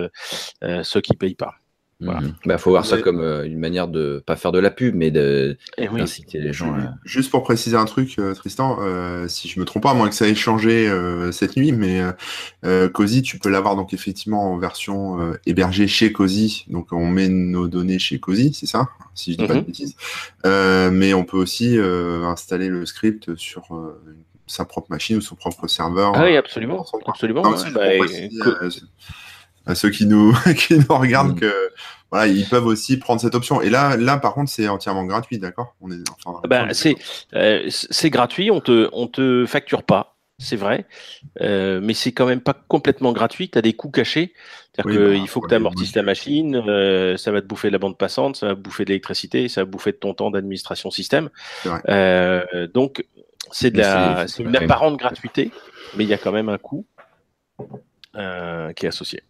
[0.62, 1.57] ceux qui payent pas.
[2.01, 2.35] Il mhm.
[2.45, 5.11] bah, faut voir ça comme euh, une manière de pas faire de la pub, mais
[5.11, 6.77] d'inciter les gens.
[7.05, 10.09] Juste pour préciser un truc, euh, Tristan, euh, si je me trompe pas, à moins
[10.09, 10.89] que ça ait changé
[11.33, 12.01] cette nuit, mais
[12.93, 16.67] Cozy, tu peux l'avoir donc effectivement en version hébergée chez Cozy.
[16.69, 19.67] Donc on met nos données chez Cozy, c'est ça, si je dis pas de mhm.
[19.67, 19.97] bêtises.
[20.45, 23.77] mais on peut aussi installer le script sur
[24.47, 26.13] sa propre machine ou son propre serveur.
[26.15, 27.43] Ah oui, absolument, absolument.
[27.43, 27.51] Bah,
[29.69, 31.41] à ceux qui nous, qui nous regardent mm.
[31.41, 31.71] que
[32.11, 33.61] voilà, ils peuvent aussi prendre cette option.
[33.61, 35.77] Et là, là par contre, c'est entièrement gratuit, d'accord?
[35.81, 36.97] On est, enfin, ben, c'est
[37.35, 40.87] euh, c'est gratuit, on te on te facture pas, c'est vrai,
[41.43, 43.51] euh, mais c'est quand même pas complètement gratuit.
[43.51, 44.33] Tu as des coûts cachés,
[44.73, 47.73] c'est-à-dire qu'il bah, faut que tu amortisses la machine, euh, ça va te bouffer de
[47.73, 50.91] la bande passante, ça va bouffer de l'électricité, ça va bouffer de ton temps d'administration
[50.91, 51.29] système.
[51.89, 53.05] Euh, donc
[53.51, 55.51] c'est de la, c'est une apparente gratuité,
[55.97, 56.87] mais il y a quand même un coût
[58.15, 59.23] qui est associé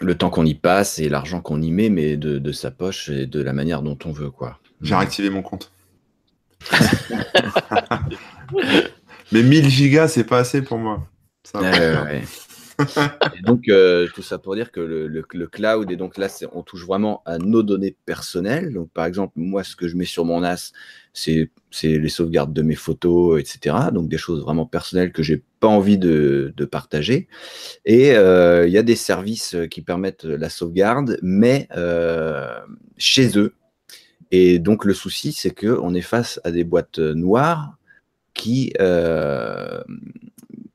[0.00, 3.26] le temps qu'on y passe et l'argent qu'on y met, mais de, sa poche et
[3.26, 4.58] de la manière dont on veut, quoi.
[4.82, 5.72] J'ai réactivé mon compte.
[9.32, 11.06] mais 1000 gigas, c'est pas assez pour moi.
[13.44, 17.22] Donc, euh, tout ça pour dire que le, cloud, et donc là, on touche vraiment
[17.24, 18.72] à nos données personnelles.
[18.72, 20.72] Donc, par exemple, moi, ce que je mets sur mon NAS,
[21.12, 21.50] c'est
[21.82, 23.76] les sauvegardes de mes photos, etc.
[23.92, 27.28] Donc, des choses vraiment personnelles que j'ai pas envie de, partager.
[27.84, 32.58] Et euh, il y a des services qui permettent la sauvegarde, mais euh,
[32.98, 33.54] chez eux.
[34.30, 37.78] Et donc, le souci, c'est qu'on est face à des boîtes noires
[38.34, 38.72] qui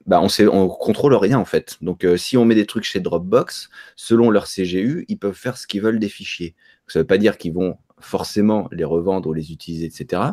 [0.06, 1.78] bah on sait, on contrôle rien en fait.
[1.82, 5.58] Donc euh, si on met des trucs chez Dropbox, selon leur CGU, ils peuvent faire
[5.58, 6.56] ce qu'ils veulent des fichiers.
[6.88, 10.24] Ça ne veut pas dire qu'ils vont forcément les revendre ou les utiliser, etc.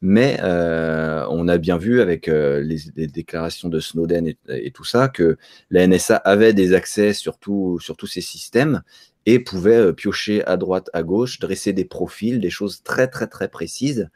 [0.00, 5.08] Mais euh, on a bien vu avec euh, les, déclarations de Snowden et, tout ça
[5.08, 5.36] que
[5.70, 7.38] la NSA avait des accès sur,
[7.80, 8.82] sur tous ces systèmes
[9.26, 13.48] et pouvait piocher à droite, à gauche, dresser des profils, des choses très très très
[13.48, 14.08] précises.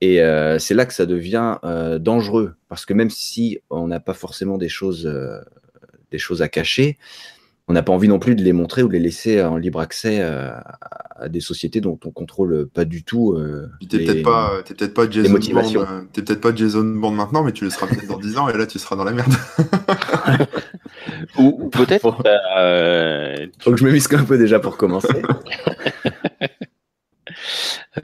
[0.00, 4.00] Et euh, c'est là que ça devient euh, dangereux, parce que même si on n'a
[4.00, 5.40] pas forcément des choses, euh,
[6.10, 6.98] des choses à cacher,
[7.66, 9.80] on n'a pas envie non plus de les montrer ou de les laisser en libre
[9.80, 13.34] accès à des sociétés dont on contrôle pas du tout.
[13.34, 17.52] Euh, t'es peut-être pas, peut-être pas Jason Bond, t'es peut-être pas Jason Bond maintenant, mais
[17.52, 19.34] tu le seras peut-être dans 10 ans et là tu seras dans la merde.
[21.38, 22.10] ou, peut-être.
[23.60, 25.22] Faut que je me misque un peu déjà pour commencer.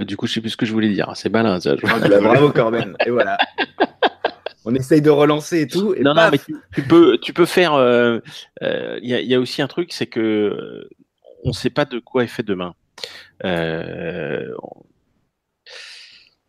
[0.00, 1.10] Euh, du coup, je sais plus ce que je voulais dire.
[1.14, 1.74] C'est malin, ça.
[1.84, 2.96] Ah, bah, bravo, Corben.
[3.06, 3.38] Et voilà.
[4.64, 5.94] On essaye de relancer et tout.
[6.00, 7.74] non, non, mais tu, peux, tu peux faire.
[7.74, 8.20] Euh,
[8.62, 10.88] euh, il y, a, aussi un truc, c'est que
[11.44, 12.74] on ne sait pas de quoi est fait demain.
[13.44, 14.54] Euh,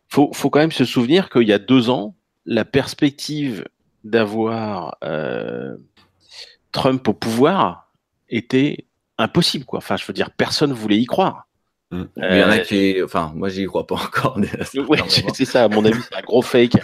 [0.08, 3.66] faut, faut quand même se souvenir qu'il y a deux ans, la perspective
[4.04, 5.76] d'avoir euh,
[6.72, 7.92] Trump au pouvoir
[8.28, 8.86] était
[9.18, 9.78] impossible, quoi.
[9.78, 11.45] Enfin, je veux dire, personne voulait y croire.
[11.90, 12.02] Mm.
[12.16, 14.38] Il y en a qui, enfin, moi, j'y crois pas encore.
[14.38, 14.98] ouais,
[15.34, 16.72] c'est ça, à mon avis, c'est un gros fake.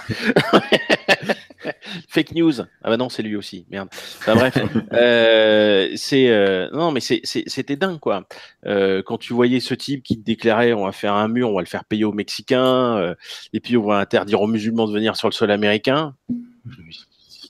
[2.08, 2.60] fake news.
[2.60, 3.66] Ah bah non, c'est lui aussi.
[3.70, 3.88] Merde.
[3.92, 4.58] Enfin bref,
[4.92, 8.26] euh, c'est euh, non, mais c'était dingue quoi.
[8.66, 11.60] Euh, quand tu voyais ce type qui déclarait on va faire un mur, on va
[11.60, 13.14] le faire payer aux Mexicains, euh,
[13.52, 16.14] et puis on va interdire aux musulmans de venir sur le sol américain.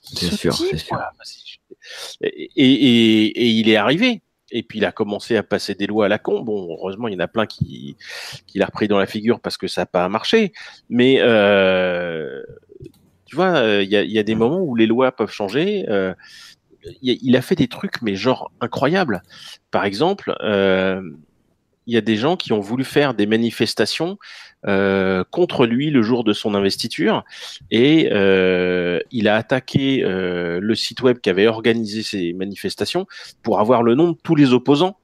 [0.05, 0.99] C'est sûr, c'est sûr.
[2.23, 4.23] Et, et, et, il est arrivé.
[4.53, 6.43] Et puis il a commencé à passer des lois à la con.
[6.43, 7.97] Bon, heureusement, il y en a plein qui,
[8.47, 10.53] qui l'a repris dans la figure parce que ça n'a pas marché.
[10.91, 12.43] Mais euh,
[13.25, 15.87] tu vois, euh, il y, a, des moments où les lois peuvent changer.
[15.89, 16.15] Euh,
[17.01, 19.23] il a fait des trucs, mais genre incroyables.
[19.71, 20.37] Par exemple,
[21.87, 24.19] il y a des gens qui ont voulu faire des manifestations
[24.65, 27.25] contre lui le jour de son investiture
[27.71, 28.07] et
[29.11, 33.07] il a attaqué le site web qui avait organisé ces manifestations
[33.43, 34.97] pour avoir le nom de tous les opposants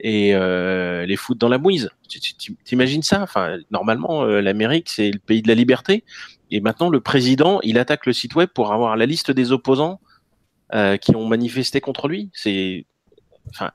[0.00, 1.90] et les foutre dans la mouise.
[2.64, 3.22] T'imagines ça?
[3.22, 6.04] Enfin, normalement, l'Amérique c'est le pays de la liberté.
[6.50, 10.00] Et maintenant, le président, il attaque le site web pour avoir la liste des opposants
[10.74, 12.30] euh, qui ont manifesté contre lui.
[12.32, 12.86] C'est,
[13.48, 13.70] enfin,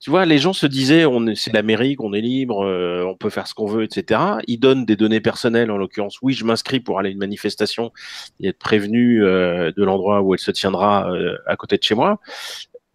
[0.00, 3.30] tu vois, les gens se disaient, on c'est l'Amérique, on est libre, euh, on peut
[3.30, 4.20] faire ce qu'on veut, etc.
[4.46, 7.92] Ils donnent des données personnelles, en l'occurrence, oui, je m'inscris pour aller à une manifestation
[8.40, 11.08] et être prévenu euh, de l'endroit où elle se tiendra
[11.46, 12.20] à côté de chez moi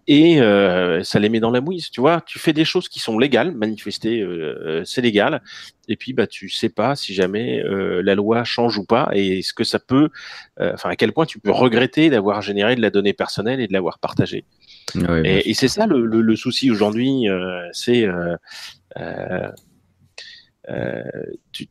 [0.08, 1.90] et euh, ça les met dans la mouise.
[1.90, 5.42] Tu vois, tu fais des choses qui sont légales, manifester, euh, c'est légal,
[5.88, 9.42] et puis bah tu sais pas si jamais euh, la loi change ou pas, et
[9.42, 10.10] ce que ça peut,
[10.60, 13.74] enfin à quel point tu peux regretter d'avoir généré de la donnée personnelle et de
[13.74, 14.46] l'avoir partagée.
[15.24, 17.28] et, c'est ça le, le, souci aujourd'hui,
[17.72, 18.08] c'est
[21.52, 21.68] tu,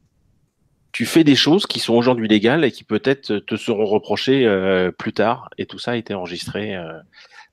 [0.92, 4.46] tu fais des choses qui sont aujourd'hui légales et qui peut-être te seront reprochées
[4.98, 6.76] plus tard, et tout ça a été enregistré.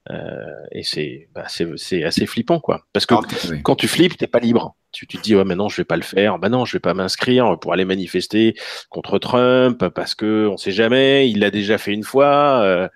[0.09, 2.85] Euh, et c'est bah, c'est assez flippant quoi.
[2.93, 3.15] Parce que
[3.61, 4.75] quand tu flippes t'es pas libre.
[4.93, 6.39] Tu, tu te dis ouais mais non je vais pas le faire.
[6.39, 8.55] Bah non je vais pas m'inscrire pour aller manifester
[8.89, 11.29] contre Trump parce que on sait jamais.
[11.29, 12.87] Il l'a déjà fait une fois euh,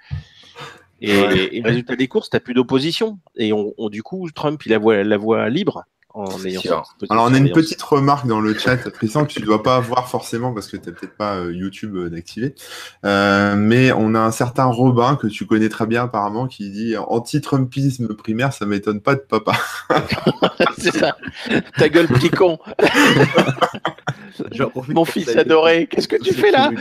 [1.02, 3.20] et, et, résultat des courses t'as plus d'opposition.
[3.36, 5.84] Et on, on, du coup Trump il a la voie libre
[7.10, 10.10] alors, on a une petite remarque dans le chat, Tristan, que tu dois pas voir
[10.10, 12.54] forcément parce que tu n'as peut-être pas euh, YouTube euh, d'activer.
[13.06, 16.96] Euh, mais on a un certain Robin que tu connais très bien apparemment qui dit
[16.98, 19.54] anti-Trumpisme primaire, ça m'étonne pas de papa.
[20.78, 21.16] C'est ça.
[21.78, 22.60] Ta gueule petit con.
[24.90, 26.72] Mon fils adoré, qu'est-ce que tu fais là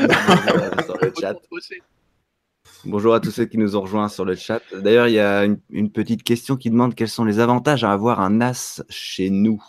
[2.87, 4.62] Bonjour à tous ceux qui nous ont rejoints sur le chat.
[4.73, 8.20] D'ailleurs, il y a une, petite question qui demande quels sont les avantages à avoir
[8.20, 9.62] un NAS chez nous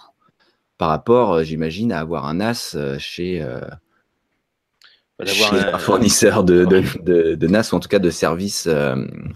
[0.77, 3.61] par rapport, euh, j'imagine, à avoir un NAS euh, chez, euh,
[5.21, 8.95] un fournisseur de, de, NAS ou en tout cas de services euh,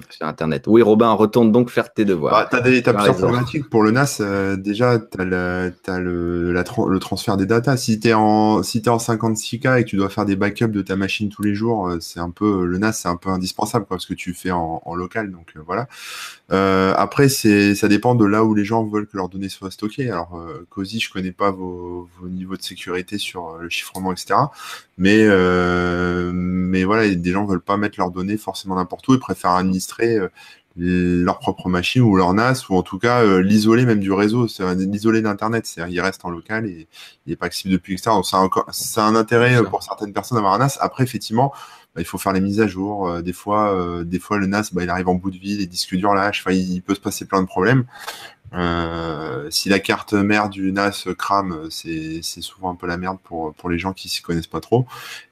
[0.10, 0.66] sur Internet.
[0.68, 2.34] Oui, Robin, retourne donc faire tes devoirs.
[2.34, 3.70] Bah, tu as, plusieurs problématiques.
[3.70, 7.78] Pour le NAS, euh, déjà, tu as, le, le, le, transfert des datas.
[7.78, 10.72] Si tu es, en, si es en 56K et que tu dois faire des backups
[10.72, 13.30] de ta machine tous les jours, euh, c'est un peu le NAS, c'est un peu
[13.30, 15.32] indispensable quoi, parce que tu fais en, en local.
[15.32, 15.88] Donc voilà.
[16.98, 20.10] après, ça dépend de là où les gens veulent que leurs données soient stockées.
[20.10, 24.36] Alors, Cozy, je connais pas vos, vos niveaux de sécurité sur le chiffrement, etc.
[24.98, 25.75] Mais euh,
[26.34, 30.18] mais voilà, des gens veulent pas mettre leurs données forcément n'importe où, ils préfèrent administrer
[30.18, 30.30] euh,
[30.78, 34.48] leur propre machine ou leur NAS ou en tout cas euh, l'isoler même du réseau,
[34.76, 36.88] l'isoler d'internet, c'est-à-dire il reste en local et
[37.26, 38.22] il n'est pas accessible depuis extérieur.
[38.22, 40.78] Donc c'est un, un intérêt pour certaines personnes d'avoir un NAS.
[40.82, 41.54] Après effectivement,
[41.96, 43.22] bah, il faut faire les mises à jour.
[43.22, 45.96] des fois, des fois le NAS, bah, il arrive en bout de vie, les disques
[45.96, 46.44] durs lâchent.
[46.46, 47.86] Enfin, il, peut se passer plein de problèmes.
[48.54, 53.54] Euh, si la carte mère du NAS crame, c'est souvent un peu la merde pour,
[53.54, 54.86] pour les gens qui s'y connaissent pas trop.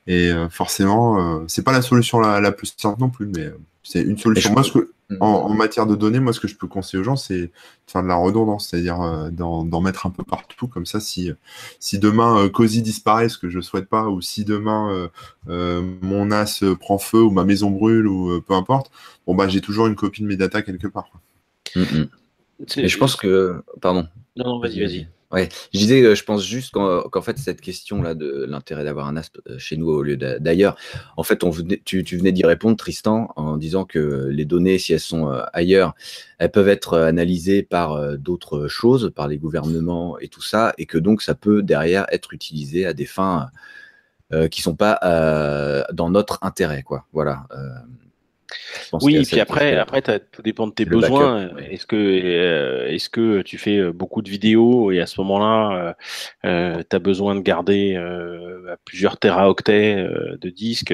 [0.08, 3.52] Et euh, forcément, euh, c'est pas la solution la, la, plus simple non plus, mais
[3.84, 4.52] c'est une solution.
[4.52, 7.16] Moi, ce que, en, matière de données, moi, ce que je peux conseiller aux gens,
[7.16, 7.52] c'est de
[7.88, 10.68] faire de la redondance, c'est-à-dire d'en mettre un peu partout.
[10.68, 11.32] Comme ça, si,
[11.80, 15.10] si demain Cozy disparaît, ce que je souhaite pas, ou si demain
[15.48, 18.92] mon NAS prend feu, ou ma maison brûle, ou peu importe,
[19.28, 21.10] bon, bah, j'ai toujours une copie de mes data quelque part.
[21.76, 22.06] Mm.
[22.78, 23.64] Et je pense que.
[23.82, 24.08] Pardon.
[24.36, 25.08] Non, non, vas-y, vas-y.
[25.32, 29.18] Ouais, je disais, euh, je pense juste qu'en fait, cette question-là de l'intérêt d'avoir un
[29.18, 30.78] ASP euh, chez nous au lieu d'ailleurs,
[31.18, 34.78] en fait, on venait, tu, tu venais d'y répondre, Tristan, en disant que les données,
[34.78, 35.96] si elles sont euh, ailleurs,
[36.38, 41.00] elles peuvent être analysées par d'autres choses, par les gouvernements et tout ça, et que
[41.00, 43.50] donc ça peut derrière être utilisé à des fins
[44.34, 47.06] euh, qui sont pas euh, dans notre intérêt, quoi.
[47.14, 47.46] Voilà.
[49.02, 51.50] Oui, et puis après, après tout dépend de tes besoins.
[51.58, 55.96] Est-ce que, euh, est-ce que tu fais euh, beaucoup de vidéos et à ce moment-là,
[56.46, 58.00] euh, tu as besoin de garder
[58.86, 60.08] plusieurs téraoctets
[60.40, 60.94] de disques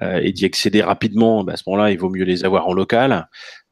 [0.00, 3.28] et d'y accéder rapidement bah, À ce moment-là, il vaut mieux les avoir en local.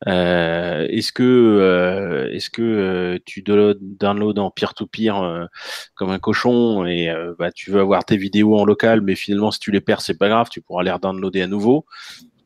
[0.07, 5.49] est-ce que, est-ce que tu download en peer-to-peer
[5.95, 9.61] comme un cochon et bah, tu veux avoir tes vidéos en local, mais finalement si
[9.61, 11.87] tu les perds, c'est pas grave, tu pourras les redownloader à nouveau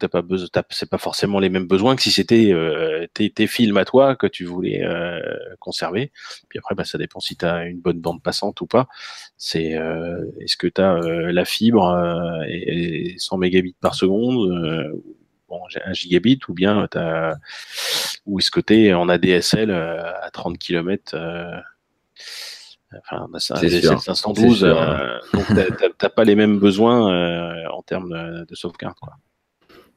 [0.00, 3.46] t'as pas besoin, c'est pas forcément les mêmes besoins que si c'était euh, tes, tes,
[3.46, 5.20] films à toi que tu voulais euh,
[5.60, 6.10] conserver.
[6.48, 8.88] Puis après, bah, ça dépend si tu as une bonne bande passante ou pas.
[9.36, 14.92] C'est euh, est-ce que tu as euh, la fibre et, 100 mégabits par seconde,
[15.48, 17.34] bon, un gigabit, ou bien t'as,
[18.26, 21.14] ou est-ce que tu es en ADSL à 30 km
[22.92, 24.62] Enfin, c'est ADSL 512,
[25.32, 25.46] donc
[25.98, 29.14] t'as pas les mêmes besoins en termes de, de sauvegarde, quoi.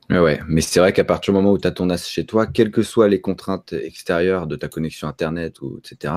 [0.10, 2.46] Ouais, mais c'est vrai qu'à partir du moment où tu as ton NAS chez toi,
[2.46, 6.14] quelles que soient les contraintes extérieures de ta connexion Internet, ou, etc.,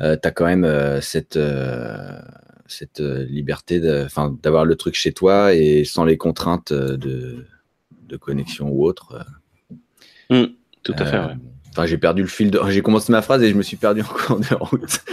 [0.00, 2.20] euh, tu as quand même euh, cette, euh,
[2.66, 7.46] cette liberté d'avoir le truc chez toi et sans les contraintes de,
[8.02, 9.24] de connexion ou autre.
[10.28, 10.44] Mmh,
[10.82, 11.36] tout à fait, ouais
[11.84, 12.50] j'ai perdu le fil.
[12.50, 12.60] De...
[12.68, 15.04] J'ai commencé ma phrase et je me suis perdu en cours de route.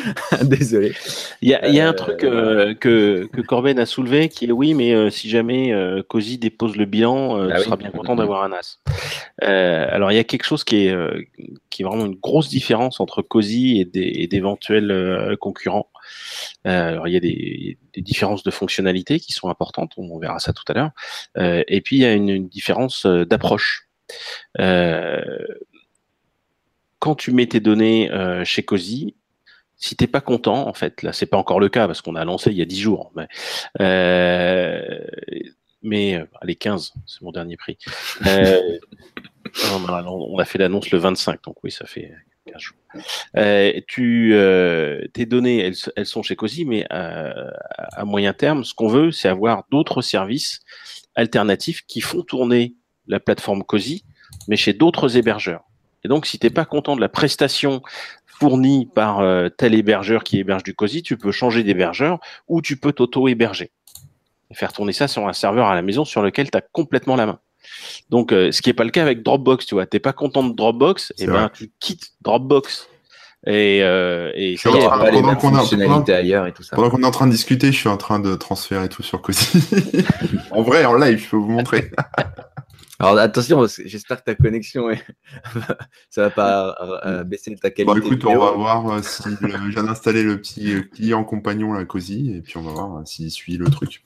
[0.44, 0.94] Désolé.
[1.42, 4.46] Il y a, y a un euh, truc euh, que, que Corben a soulevé qui
[4.46, 5.74] est oui, mais euh, si jamais
[6.08, 8.80] Cozy dépose le bilan, ah tu seras bien content d'avoir un as.
[9.42, 10.96] alors, il y a quelque chose qui est,
[11.70, 15.90] qui est vraiment une grosse différence entre Cozy et d'éventuels concurrents.
[16.64, 20.54] alors, il y a des, des, différences de fonctionnalité qui sont importantes, on verra ça
[20.54, 20.92] tout à l'heure.
[21.68, 23.88] et puis, il y a une, une différence d'approche.
[24.60, 25.22] Euh,
[27.04, 29.18] quand tu mets tes données euh, chez Cozy,
[29.76, 32.24] si t'es pas content, en fait, là c'est pas encore le cas parce qu'on a
[32.24, 33.28] lancé il y a 10 jours, mais,
[33.82, 34.88] euh,
[35.84, 37.78] euh, allez 15, c'est mon dernier prix.
[39.70, 42.14] On a fait l'annonce le 25, donc oui, ça fait
[42.46, 42.78] 15 jours.
[43.36, 49.28] Tes données, elles, elles, sont chez Cozy, mais à moyen terme, ce qu'on veut, c'est
[49.28, 50.62] avoir d'autres services
[51.16, 52.76] alternatifs qui font tourner
[53.08, 54.06] la plateforme Cozy,
[54.48, 55.66] mais chez d'autres hébergeurs.
[56.04, 57.82] Et donc, si tu n'es pas content de la prestation
[58.26, 62.78] fournie par euh, tel hébergeur qui héberge du COSI, tu peux changer d'hébergeur ou tu
[62.78, 63.72] peux t'auto-héberger
[64.52, 67.16] et faire tourner ça sur un serveur à la maison sur lequel tu as complètement
[67.16, 67.40] la main.
[68.10, 69.86] Donc, euh, ce qui n'est pas le cas avec Dropbox, tu vois.
[69.86, 72.90] T'es pas content de Dropbox, et eh ben tu quittes Dropbox.
[73.46, 75.54] Et, euh, et ça pendant qu'on
[76.08, 76.78] ailleurs et tout ça.
[76.78, 79.22] Pendant qu'on est en train de discuter, je suis en train de transférer tout sur
[79.22, 79.62] Cozy.
[80.52, 81.92] en vrai, en live, je peux vous montrer.
[83.00, 85.04] Alors attention, j'espère que ta connexion, est...
[86.10, 88.00] ça va pas euh, baisser ta qualité.
[88.00, 91.74] Bon, écoute, on va voir euh, si je viens d'installer le petit euh, client compagnon,
[91.74, 94.04] la Cozy, et puis on va voir s'il suit le truc.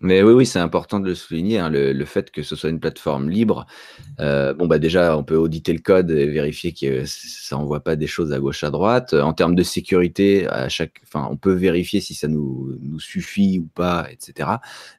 [0.00, 2.80] Mais oui, oui, c'est important de le souligner, hein, le, fait que ce soit une
[2.80, 3.66] plateforme libre.
[4.20, 7.96] Euh, bon, bah déjà, on peut auditer le code et vérifier que ça envoie pas
[7.96, 9.14] des choses à gauche, à droite.
[9.14, 13.58] En termes de sécurité, à chaque, enfin, on peut vérifier si ça nous, nous suffit
[13.58, 14.50] ou pas, etc.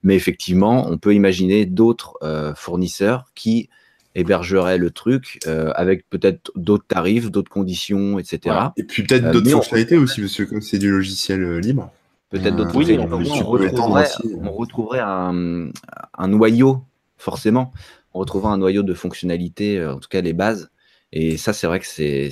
[0.04, 3.70] Mais effectivement, on peut imaginer d'autres euh, fournisseurs qui
[4.16, 8.56] hébergeraient le truc euh, avec peut-être d'autres tarifs, d'autres conditions, etc.
[8.76, 11.92] Et puis peut-être d'autres fonctionnalités aussi, parce que comme c'est du logiciel libre.
[12.30, 13.08] Peut-être d'autres oui, on,
[14.52, 16.84] retrouverait, un, noyau,
[17.18, 17.72] forcément.
[18.14, 20.70] On retrouverait un noyau de fonctionnalités, euh, en tout cas les bases.
[21.14, 22.30] Et ça, c'est vrai que c'est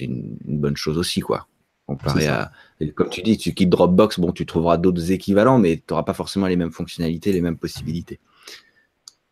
[0.00, 1.48] une, une, bonne chose aussi, quoi.
[1.86, 2.50] Comparé à,
[2.94, 6.14] comme tu dis, tu quittes Dropbox, bon, tu trouveras d'autres équivalents, mais tu n'auras pas
[6.14, 8.18] forcément les mêmes fonctionnalités, les mêmes possibilités.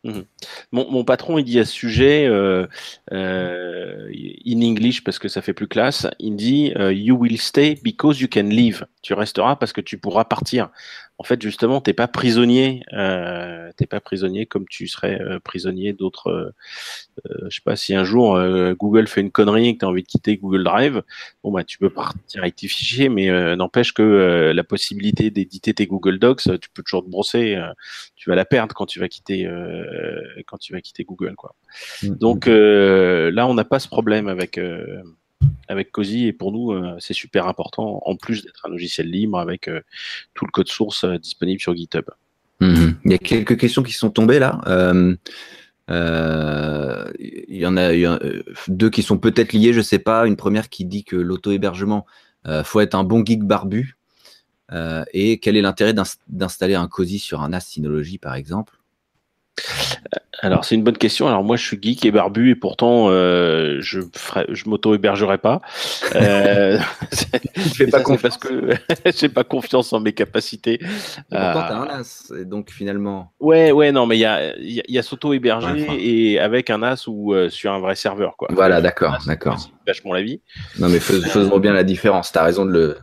[0.05, 0.25] Mhm.
[0.71, 2.67] Mon, mon, patron, il dit à ce sujet, euh,
[3.13, 4.11] euh,
[4.47, 8.21] in English parce que ça fait plus classe, il dit euh, You will stay because
[8.21, 8.85] you can leave.
[9.01, 10.69] Tu resteras parce que tu pourras partir
[11.19, 15.93] en fait, justement, t'es pas prisonnier, euh, t'es pas prisonnier comme tu serais euh, prisonnier
[15.93, 16.29] d'autres.
[16.29, 16.51] Euh,
[17.27, 19.85] euh, je sais pas si un jour euh, Google fait une connerie et que tu
[19.85, 21.03] as envie de quitter Google Drive,
[21.45, 25.87] bon bah tu peux partir avec tes fichiers, mais n'empêche que la possibilité d'éditer tes
[25.87, 27.61] Google Docs, tu peux toujours te brosser,
[28.17, 29.49] tu vas la perdre quand tu vas quitter
[30.47, 31.55] quand tu vas quitter Google, quoi.
[32.03, 32.19] Mm-hmm.
[32.19, 34.59] Donc là, on n'a pas ce problème avec
[35.69, 39.39] avec Cozy et pour nous euh, c'est super important en plus d'être un logiciel libre
[39.39, 39.81] avec euh,
[40.35, 42.07] tout le code source euh, disponible sur GitHub.
[42.61, 42.97] Mhm.
[43.05, 44.61] Il y a quelques questions qui sont tombées là.
[45.89, 48.19] il y en a,
[48.69, 50.27] deux qui sont peut-être liées, je sais pas.
[50.27, 52.07] Une première qui dit que l'auto-hébergement
[52.63, 53.97] faut être un bon geek barbu.
[55.13, 55.95] et quel est l'intérêt
[56.29, 58.79] d'installer un COSI sur un NAS Synology par exemple?
[60.45, 61.27] Alors c'est une bonne question.
[61.27, 65.39] Alors moi je suis geek et barbu et pourtant euh, je ferai, je m'auto hébergerai
[65.39, 65.61] pas.
[66.15, 66.79] Euh,
[67.75, 68.71] fais pas confiance parce que
[69.17, 70.75] j'ai pas confiance en mes capacités.
[70.75, 70.87] Et
[71.29, 73.33] pourtant, t'as un NAS, et donc finalement.
[73.41, 77.07] Ouais, ouais, non, mais il y a, il y a s'auto-héberger et avec un NAS
[77.07, 78.49] ou sur un vrai serveur, quoi.
[78.53, 79.71] Voilà, d'accord, d'accord.
[79.87, 80.41] Vachement la vie.
[80.79, 82.33] Non, mais faisons bien la différence.
[82.33, 82.97] T'as raison de le,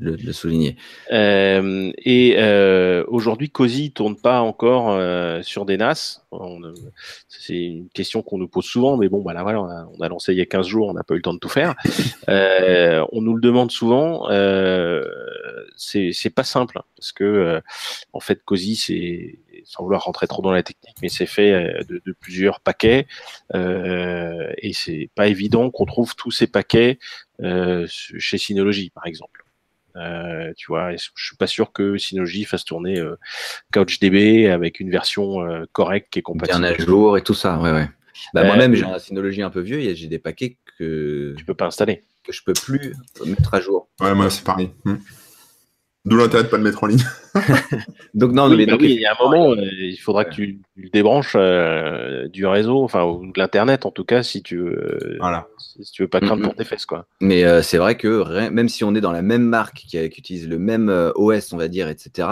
[0.00, 0.76] le, le, souligner.
[1.12, 6.21] Euh, et euh, aujourd'hui, COSI tourne pas encore euh, sur des NAS.
[7.28, 10.32] C'est une question qu'on nous pose souvent, mais bon, bah là, voilà, on a, lancé
[10.32, 11.74] il y a 15 jours, on n'a pas eu le temps de tout faire.
[12.28, 14.30] Euh, on nous le demande souvent.
[14.30, 15.04] Euh,
[15.76, 17.60] c'est pas simple hein, parce que euh,
[18.12, 21.52] en fait, COSI, c'est sans vouloir rentrer trop dans la technique, mais c'est fait
[21.88, 23.06] de, de, plusieurs paquets
[23.54, 26.98] et c'est pas évident qu'on trouve tous ces paquets
[27.86, 29.41] chez Synology, par exemple.
[29.96, 33.16] Euh, tu vois, je suis pas sûr que Synology fasse tourner euh,
[33.72, 36.60] CouchDB avec une version euh, correcte qui est compatible.
[36.60, 37.88] Bien à jour et tout ça, ouais, ouais.
[38.34, 41.54] Bah, moi-même, j'ai un Synology un peu vieux et j'ai des paquets que tu peux
[41.54, 42.94] pas installer, que je peux plus
[43.26, 43.88] mettre à jour.
[44.00, 44.70] Ouais, moi c'est pareil.
[44.84, 44.96] Hmm.
[46.04, 47.04] D'où l'intérêt de pas le mettre en ligne.
[48.14, 50.88] donc non, mais bah il y a un moment, euh, il faudra que tu le
[50.88, 55.46] débranches euh, du réseau, enfin ou de l'internet en tout cas, si tu veux, voilà.
[55.58, 57.06] si, tu veux pas craindre pour tes fesses quoi.
[57.20, 60.18] Mais euh, c'est vrai que même si on est dans la même marque qui, qui
[60.18, 62.28] utilise le même OS, on va dire, etc.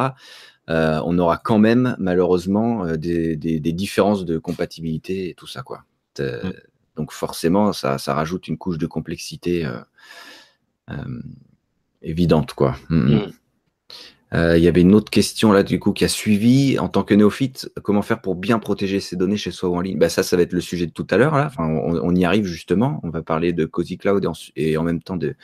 [0.66, 5.85] on aura quand même malheureusement des, des, des, différences de compatibilité et tout ça quoi.
[6.18, 6.51] Mm.
[6.97, 9.64] Donc forcément, ça, ça, rajoute une couche de complexité
[12.03, 12.75] évidente quoi.
[12.89, 13.31] Mm,
[14.32, 17.03] Euh, il y avait une autre question là du coup qui a suivi en tant
[17.03, 19.99] que néophyte, comment faire pour bien protéger ses données chez soi ou en ligne?
[19.99, 21.51] Bah, Ça, ça va être le sujet de tout à l'heure.
[21.59, 23.01] On, y arrive justement.
[23.03, 24.26] On va parler de Cozy Cloud
[24.57, 25.34] et en, même temps de,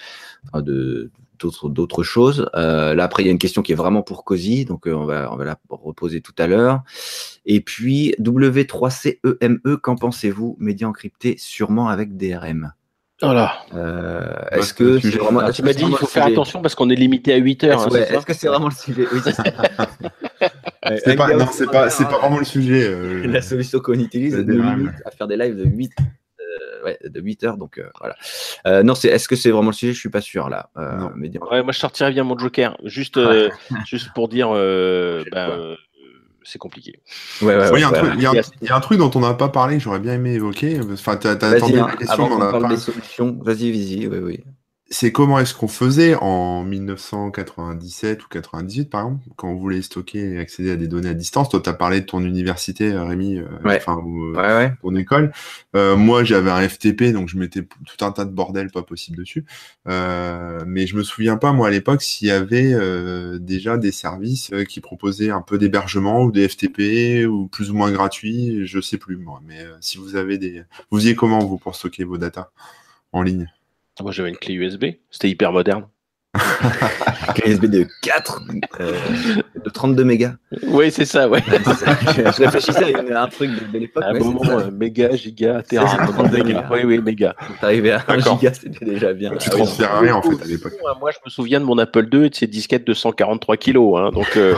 [1.65, 2.49] d'autres choses.
[2.55, 4.93] Euh, là après il y a une question qui est vraiment pour Cozy, donc euh,
[4.93, 6.83] on va on la reposer tout à l'heure.
[7.45, 10.57] Et puis W3CEME, e, qu'en pensez-vous?
[10.61, 12.73] Média encrypté sûrement avec DRM.
[13.23, 13.65] Voilà.
[13.75, 15.41] Euh, est-ce que c'est vraiment...
[15.41, 17.97] Ah, tu m'as dit il faut faire attention parce qu'on est limité à 8 heures.
[17.97, 19.43] Est-ce hein, que c'est vraiment le sujet Oui, c'est ça.
[21.05, 22.85] c'est pas, non, c'est pas, c'est pas vraiment le sujet.
[22.85, 23.27] Euh...
[23.27, 25.93] La solution qu'on utilise limite à faire des lives de 8
[26.41, 27.57] euh, ouais, de 8 heures.
[27.57, 28.17] Donc euh, voilà.
[28.67, 29.95] Euh, non, c'est est-ce que c'est vraiment le sujet?
[29.95, 30.69] Je suis pas sûr là.
[30.77, 33.19] Euh, mais ouais, moi je sortirais bien mon Joker, juste,
[33.87, 35.77] juste pour dire, ben,
[36.47, 37.01] c'est compliqué.
[37.43, 40.81] il, y a un truc dont on n'a pas parlé que j'aurais bien aimé évoquer.
[40.93, 43.39] Enfin, tu as, attendu la question, on a des solutions.
[43.43, 44.07] Vas-y, vas-y.
[44.07, 44.45] Oui, oui
[44.89, 50.35] c'est comment est-ce qu'on faisait en 1997 ou 98, par exemple, quand on voulait stocker
[50.35, 51.49] et accéder à des données à distance.
[51.49, 55.33] Toi, tu as parlé de ton université, euh, Rémi, euh, enfin, ou, euh, ton école.
[55.75, 59.45] moi, j'avais un FTP, donc je mettais tout un tas de bordel pas possible dessus.
[59.87, 62.75] mais je me souviens pas, moi, à l'époque, s'il y avait
[63.41, 67.91] déjà des services qui proposaient un peu d'hébergement ou des FTP ou plus ou moins
[67.91, 68.67] gratuits.
[68.67, 69.41] Je sais plus, moi.
[69.47, 70.63] Mais si vous avez des.
[70.91, 72.51] Vous faisiez comment, vous, pour stocker vos datas
[73.13, 73.51] en ligne?
[74.03, 74.85] Moi, j'avais une clé USB.
[75.11, 75.87] C'était hyper moderne.
[77.35, 78.43] clé USB de 4,
[78.81, 78.93] euh,
[79.65, 80.35] de 32 mégas.
[80.67, 81.43] Oui, c'est ça, ouais.
[81.49, 84.05] je réfléchissais à un truc de, l'époque.
[84.05, 85.97] À un moment, euh, méga, giga, terra.
[86.71, 87.35] Oui, oui, méga.
[87.61, 89.31] T'arrivais à 1 giga, c'était déjà bien.
[89.37, 90.75] Tu ah, transfères rien, en fait, à l'époque.
[91.01, 93.99] Moi, je me souviens de mon Apple II et de ses disquettes de 143 kilos.
[93.99, 94.55] Hein, donc, euh...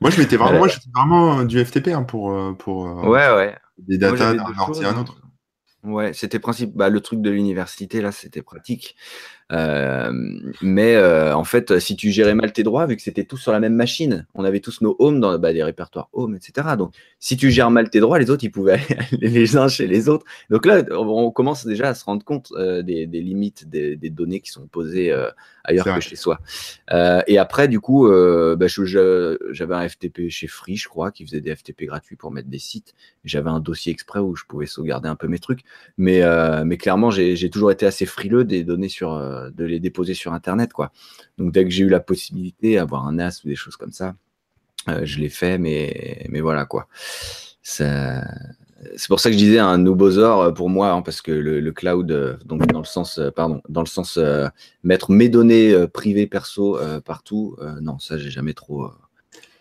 [0.00, 3.54] moi, je mettais vraiment, moi, vraiment du FTP hein, pour, pour ouais, ouais.
[3.78, 5.14] des datas d'un ordi à un autre.
[5.84, 6.74] Ouais, c'était principe.
[6.74, 8.96] Bah, le truc de l'université là, c'était pratique.
[9.50, 13.60] Mais en fait, si tu gérais mal tes droits, vu que c'était tous sur la
[13.60, 16.76] même machine, on avait tous nos homes dans bah, des répertoires home, etc.
[16.76, 18.80] Donc, si tu gères mal tes droits, les autres, ils pouvaient
[19.12, 20.26] aller les uns chez les autres.
[20.50, 24.66] Donc là, on commence déjà à se rendre compte des, limites des, données qui sont
[24.66, 25.14] posées
[25.68, 26.40] ailleurs que chez soi.
[26.92, 31.40] Euh, et après, du coup, bah, j'avais un FTP chez Free, je crois, qui faisait
[31.40, 32.94] des FTP gratuits pour mettre des sites.
[33.24, 35.60] J'avais un dossier exprès où je pouvais sauvegarder un peu mes trucs.
[35.96, 36.22] Mais,
[36.64, 40.72] mais clairement, j'ai toujours été assez frileux des données sur de les déposer sur Internet,
[40.72, 40.92] quoi.
[41.36, 44.14] Donc dès que j'ai eu la possibilité d'avoir un NAS ou des choses comme ça,
[44.88, 46.88] euh, je l'ai fait, mais, mais voilà, quoi.
[48.96, 51.72] C'est pour ça que je disais un Nubosaur euh, pour moi, hein, parce que le,
[51.72, 54.18] cloud, euh, donc dans le sens, pardon, dans le sens
[54.82, 58.90] mettre mes données privées perso partout, non, ça j'ai jamais trop,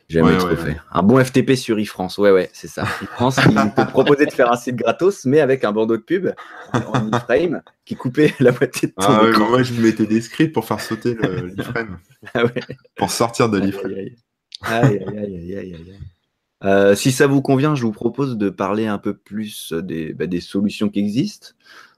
[0.10, 0.78] jamais trop fait.
[0.92, 2.84] Un bon FTP sur iFrance, ouais, ouais, c'est ça.
[3.02, 6.30] iFrance qui peut proposer de faire un site gratos, mais avec un bandeau de pub
[6.74, 10.66] en iframe qui coupait la moitié de ton ah, Moi, je mettais des scripts pour
[10.66, 11.18] faire sauter
[11.56, 12.00] l'iframe.
[12.34, 12.44] ah.
[12.96, 13.94] Pour sortir de l'iframe.
[14.62, 16.00] Aïe, aïe, aïe, aïe, aïe.
[16.64, 20.28] Euh, si ça vous convient, je vous propose de parler un peu plus des, bah,
[20.28, 21.50] des solutions qui existent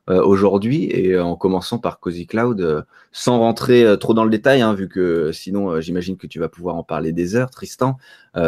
[0.09, 2.81] euh, aujourd'hui et en commençant par Cozy Cloud, euh,
[3.11, 6.49] sans rentrer euh, trop dans le détail, hein, vu que sinon j'imagine que tu vas
[6.49, 7.97] pouvoir en parler des heures, Tristan,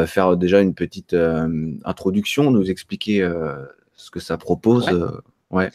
[0.08, 1.16] faire déjà une petite
[1.84, 3.30] introduction, nous expliquer
[3.96, 4.88] ce que ça propose.
[5.52, 5.70] Ouais.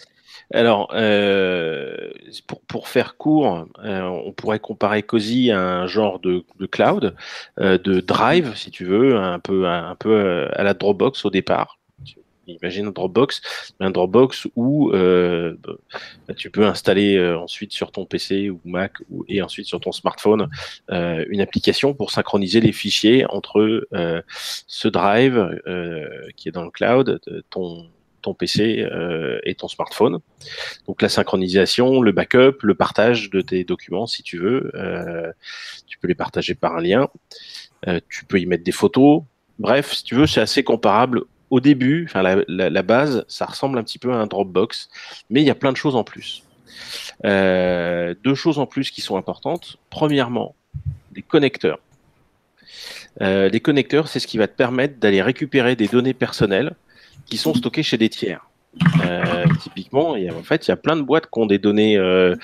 [0.53, 2.11] Alors, euh,
[2.47, 7.17] pour, pour, faire court, euh, on pourrait comparer Cozy à un genre de, de cloud,
[7.59, 11.79] euh, de drive, si tu veux, un peu, un peu à la Dropbox au départ.
[12.49, 13.43] Imagine un Dropbox,
[13.81, 19.43] un Dropbox où bah, tu peux installer ensuite sur ton PC ou Mac ou, et
[19.43, 20.49] ensuite sur ton smartphone
[20.89, 23.89] une application pour synchroniser les fichiers entre
[24.69, 25.61] ce drive
[26.37, 27.21] qui est dans le cloud,
[27.51, 27.89] ton
[28.27, 30.19] ton PC euh, et ton smartphone.
[30.87, 34.73] Donc la synchronisation, le backup, le partage de tes documents si tu veux.
[34.75, 35.33] Euh,
[35.87, 37.09] tu peux les partager par un lien.
[37.87, 39.23] Euh, tu peux y mettre des photos.
[39.61, 41.23] Bref, si tu veux, c'est assez comparable.
[41.51, 44.89] Au début, enfin la, base, ça ressemble un petit peu à un Dropbox,
[45.31, 46.43] mais il y a plein de choses en plus.
[47.23, 49.77] deux choses en plus qui sont importantes.
[49.89, 50.57] Premièrement,
[51.13, 51.79] des connecteurs.
[53.21, 56.75] les connecteurs, c'est ce qui va te permettre d'aller récupérer des données personnelles
[57.27, 58.47] qui sont stockés chez des tiers.
[59.05, 61.59] Euh, typiquement, y a, en fait, il y a plein de boîtes qui ont des
[61.59, 62.35] données euh,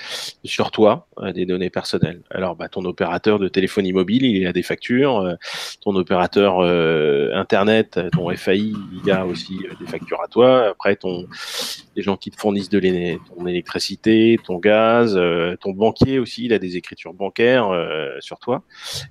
[0.43, 2.21] sur toi, euh, des données personnelles.
[2.31, 5.19] Alors, bah, ton opérateur de téléphonie mobile, il a des factures.
[5.19, 5.35] Euh,
[5.81, 8.73] ton opérateur euh, internet, ton FAI,
[9.03, 10.69] il a aussi des factures à toi.
[10.69, 11.27] Après, ton
[11.95, 15.19] les gens qui te fournissent de ton électricité, ton gaz,
[15.61, 17.69] ton banquier aussi, il a des écritures bancaires
[18.19, 18.63] sur toi.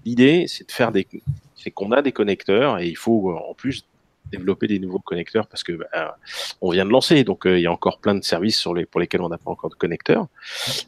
[0.05, 1.07] L'idée, c'est de faire des,
[1.55, 3.85] c'est qu'on a des connecteurs et il faut en plus
[4.31, 6.17] développer des nouveaux connecteurs parce que bah,
[6.61, 8.87] on vient de lancer, donc euh, il y a encore plein de services sur les,
[8.87, 10.27] pour lesquels on n'a pas encore de connecteurs.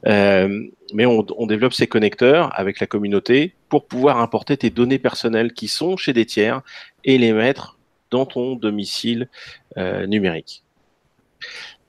[0.06, 4.98] Euh, mais on, on, développe ces connecteurs avec la communauté pour pouvoir importer tes données
[4.98, 6.62] personnelles qui sont chez des tiers
[7.04, 7.78] et les mettre
[8.10, 9.28] dans ton domicile
[9.76, 10.62] euh, numérique.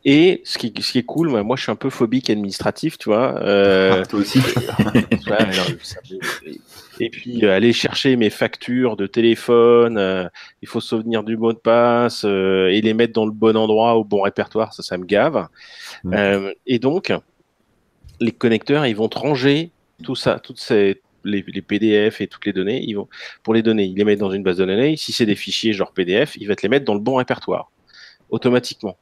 [0.08, 3.10] Et ce qui, ce qui est cool, moi je suis un peu phobique administratif, tu
[3.10, 3.42] vois.
[3.42, 4.40] Euh, ah, toi aussi.
[7.00, 10.28] et puis euh, aller chercher mes factures de téléphone, euh,
[10.62, 13.96] il faut se souvenir du mot de passe et les mettre dans le bon endroit,
[13.96, 15.48] au bon répertoire, ça, ça me gave.
[16.68, 17.12] et donc,
[18.20, 19.72] les connecteurs, ils vont te ranger
[20.04, 23.08] tout ça, toutes ces, les, les, PDF et toutes les données, ils vont,
[23.42, 24.98] pour les données, ils les mettent dans une base de données.
[24.98, 27.72] Si c'est des fichiers genre PDF, il va te les mettre dans le bon répertoire,
[28.30, 29.00] automatiquement.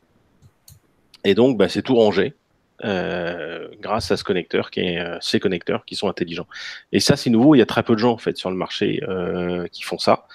[1.23, 2.33] Et donc, bah, c'est tout rangé.
[2.83, 6.47] Euh, grâce à ce connecteur qui est euh, ces connecteurs qui sont intelligents.
[6.91, 7.55] Et ça, c'est nouveau.
[7.55, 9.97] Il y a très peu de gens en fait sur le marché euh, qui font
[9.97, 10.27] ça.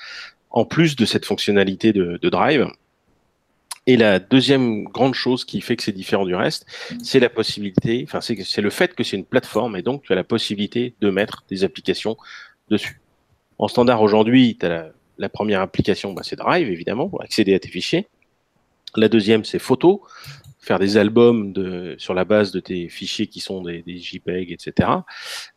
[0.51, 2.67] En plus de cette fonctionnalité de, de Drive.
[3.87, 6.67] Et la deuxième grande chose qui fait que c'est différent du reste,
[7.03, 10.17] c'est la possibilité, enfin c'est le fait que c'est une plateforme et donc tu as
[10.17, 12.19] la possibilité de mettre des applications
[12.69, 13.01] dessus.
[13.59, 17.55] En standard aujourd'hui, tu as la, la, première application, bah, c'est Drive évidemment pour accéder
[17.55, 18.09] à tes fichiers.
[18.95, 20.03] La deuxième, c'est Photo
[20.69, 21.55] faire des albums
[21.97, 24.91] sur la base de tes fichiers qui sont des, JPEG, etc.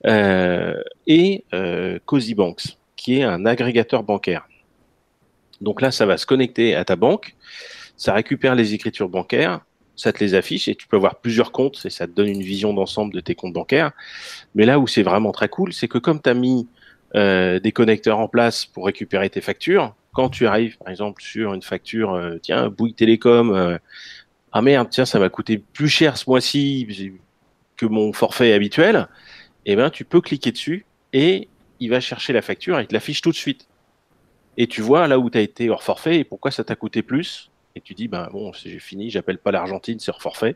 [0.07, 1.99] Euh, et euh,
[2.35, 4.47] Banks, qui est un agrégateur bancaire.
[5.59, 7.35] Donc là, ça va se connecter à ta banque,
[7.97, 9.59] ça récupère les écritures bancaires,
[9.97, 12.41] ça te les affiche et tu peux avoir plusieurs comptes et ça te donne une
[12.41, 13.91] vision d'ensemble de tes comptes bancaires.
[14.55, 16.69] Mais là où c'est vraiment très cool, c'est que comme tu as mis
[17.15, 21.53] euh, des connecteurs en place pour récupérer tes factures, quand tu arrives par exemple sur
[21.53, 23.77] une facture, euh, tiens, Bouygues Télécom,
[24.51, 26.87] ah merde, tiens, ça m'a coûté plus cher ce mois-ci
[27.77, 29.07] que mon forfait habituel,
[29.65, 31.47] eh ben, tu peux cliquer dessus et
[31.79, 33.67] il va chercher la facture et il te l'affiche tout de suite.
[34.57, 37.01] Et tu vois là où tu as été hors forfait et pourquoi ça t'a coûté
[37.01, 40.55] plus et tu dis ben bon j'ai fini j'appelle pas l'Argentine c'est forfait.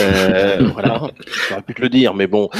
[0.00, 1.10] Euh, voilà.
[1.48, 2.48] J'aurais pu te le dire mais bon.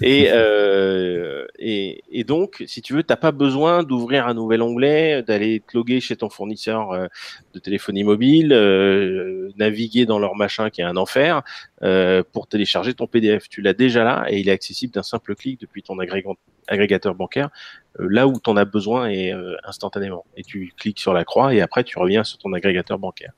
[0.00, 5.24] Et, euh, et, et donc si tu veux t'as pas besoin d'ouvrir un nouvel onglet
[5.24, 7.06] d'aller te loguer chez ton fournisseur euh,
[7.54, 11.42] de téléphonie mobile euh, naviguer dans leur machin qui est un enfer
[11.82, 15.36] euh, pour télécharger ton PDF tu l'as déjà là et il est accessible d'un simple
[15.36, 15.96] clic depuis ton
[16.66, 17.50] agrégateur bancaire
[18.00, 20.24] euh, là où tu en as besoin et euh, instantanément.
[20.36, 23.32] Et tu cliques sur la croix et après tu reviens sur ton agrégateur bancaire.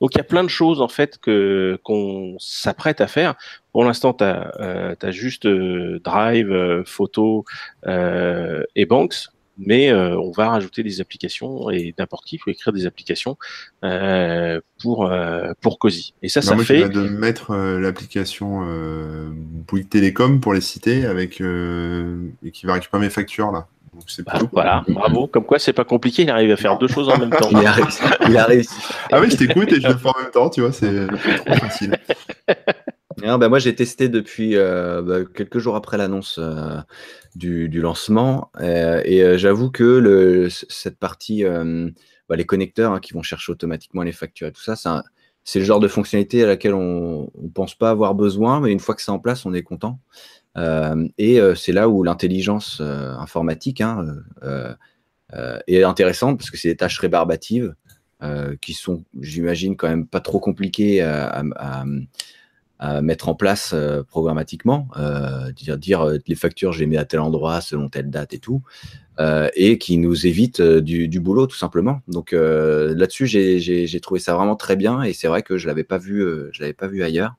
[0.00, 3.34] Donc il y a plein de choses en fait que qu'on s'apprête à faire.
[3.72, 7.44] Pour l'instant, tu as, euh, juste Drive, Photo
[7.86, 9.28] et Banks,
[9.58, 13.36] mais on va rajouter des applications et n'importe qui peut écrire des applications
[14.80, 15.10] pour
[15.60, 16.14] pour Cozy.
[16.22, 18.62] Et ça, ça fait de mettre l'application
[19.68, 23.68] Bouygues Télécom pour les citer avec et qui va récupérer mes factures là.
[24.26, 25.26] Bah, voilà, bravo.
[25.26, 26.22] Comme quoi, c'est pas compliqué.
[26.22, 27.48] Il arrive à faire deux choses en même temps.
[27.52, 28.02] il, a réussi.
[28.28, 28.74] il a réussi.
[29.12, 30.50] Ah oui, je t'écoute et je le fais en même temps.
[30.50, 31.96] Tu vois, c'est trop facile.
[33.38, 36.76] bah moi, j'ai testé depuis euh, bah, quelques jours après l'annonce euh,
[37.34, 38.50] du, lancement.
[38.60, 41.44] Euh, et j'avoue que cette partie,
[42.28, 45.02] bah, les connecteurs hein, qui vont chercher automatiquement les factures et tout ça,
[45.44, 48.80] c'est le genre de fonctionnalité à laquelle on ne pense pas avoir besoin, mais une
[48.80, 50.00] fois que c'est en place, on est content.
[51.18, 54.04] Et c'est là où l'intelligence informatique hein,
[55.66, 57.74] est intéressante parce que c'est des tâches rébarbatives
[58.60, 61.42] qui sont, j'imagine, quand même pas trop compliquées à
[63.02, 67.20] mettre en place euh, programmatiquement, euh, dire, dire euh, les factures j'ai mis à tel
[67.20, 68.62] endroit selon telle date et tout,
[69.54, 72.00] et qui nous évite du, du, boulot tout simplement.
[72.08, 75.98] Donc là-dessus j'ai trouvé ça vraiment très bien et c'est vrai que je l'avais pas
[75.98, 77.36] vu, l'avais pas vu ailleurs.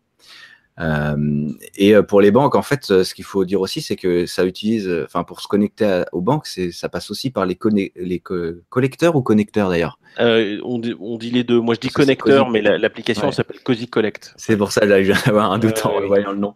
[0.82, 3.96] Euh, et euh, pour les banques, en fait, euh, ce qu'il faut dire aussi, c'est
[3.96, 7.58] que ça utilise, enfin, pour se connecter aux banques, ça passe aussi par les,
[7.96, 8.24] les
[8.70, 10.00] collecteurs ou connecteurs d'ailleurs?
[10.20, 11.60] Euh, on, dit, on, dit, les deux.
[11.60, 14.34] Moi, je dis connecteur, mais l'application s'appelle Cozy Collect.
[14.38, 16.56] C'est pour ça que je viens d'avoir un doute en voyant le nom.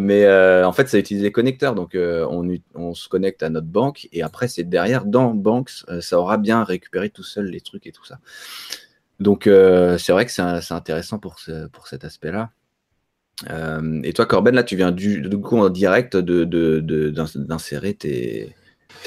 [0.00, 0.28] Mais
[0.64, 1.74] en fait, ça utilise les connecteurs.
[1.74, 6.18] Donc, on, on, se connecte à notre banque et après, c'est derrière, dans Banks, ça
[6.18, 8.18] aura bien récupéré tout seul les trucs et tout ça.
[9.18, 12.50] Donc, c'est vrai que c'est intéressant pour, ce, pour cet aspect-là.
[13.50, 18.54] Euh, et toi, Corben, là, tu viens du, coup en direct d'insérer tes,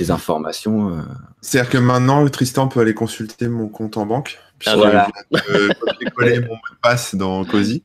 [0.10, 0.90] informations.
[0.90, 1.02] Euh.
[1.42, 4.40] C'est-à-dire que maintenant, Tristan peut aller consulter mon compte en banque.
[4.66, 5.08] Ah, voilà.
[5.32, 7.84] J'ai collé mon mot de passe dans Cozy.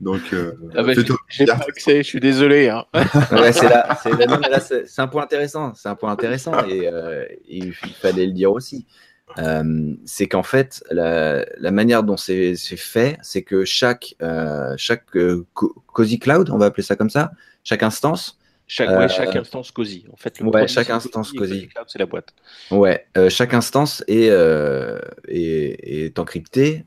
[0.00, 0.92] Donc, euh, ah bah,
[1.28, 2.68] j'ai pas accès, je suis désolé.
[2.68, 2.84] Hein.
[3.52, 5.74] c'est un point intéressant.
[5.74, 6.90] C'est un point intéressant et
[7.48, 8.86] il fallait le dire aussi.
[9.36, 15.46] Euh, c'est qu'en fait, la, manière dont c'est fait, c'est que chaque, euh, chaque euh,
[15.52, 17.32] Cozy Cloud, on va appeler ça comme ça,
[17.64, 18.38] chaque instance.
[18.66, 20.04] Chaque, chaque instance Cozy.
[20.12, 21.68] En fait, ouais, chaque instance Cozy.
[21.86, 22.34] C'est la boîte.
[22.70, 24.28] Ouais, chaque instance est,
[25.28, 26.84] est, est encryptée.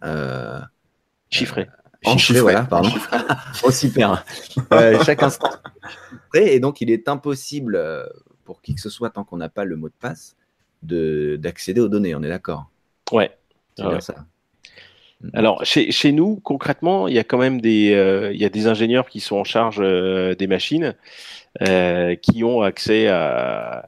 [1.30, 1.70] chiffrée.
[2.18, 2.92] chiffrée, voilà, pardon.
[3.64, 4.24] oh, super.
[5.06, 5.60] chaque instance.
[6.34, 7.80] Et donc, il est impossible
[8.44, 10.36] pour qui que ce soit, tant qu'on n'a pas le mot de passe,
[10.84, 12.70] d'accéder aux données, on est d'accord?
[13.12, 13.32] Ouais.
[13.78, 14.16] C'est ça.
[15.22, 15.30] Mm.
[15.34, 18.50] Alors, chez, chez, nous, concrètement, il y a quand même des, euh, il y a
[18.50, 20.96] des ingénieurs qui sont en charge euh, des machines,
[21.62, 23.88] euh, qui ont accès à,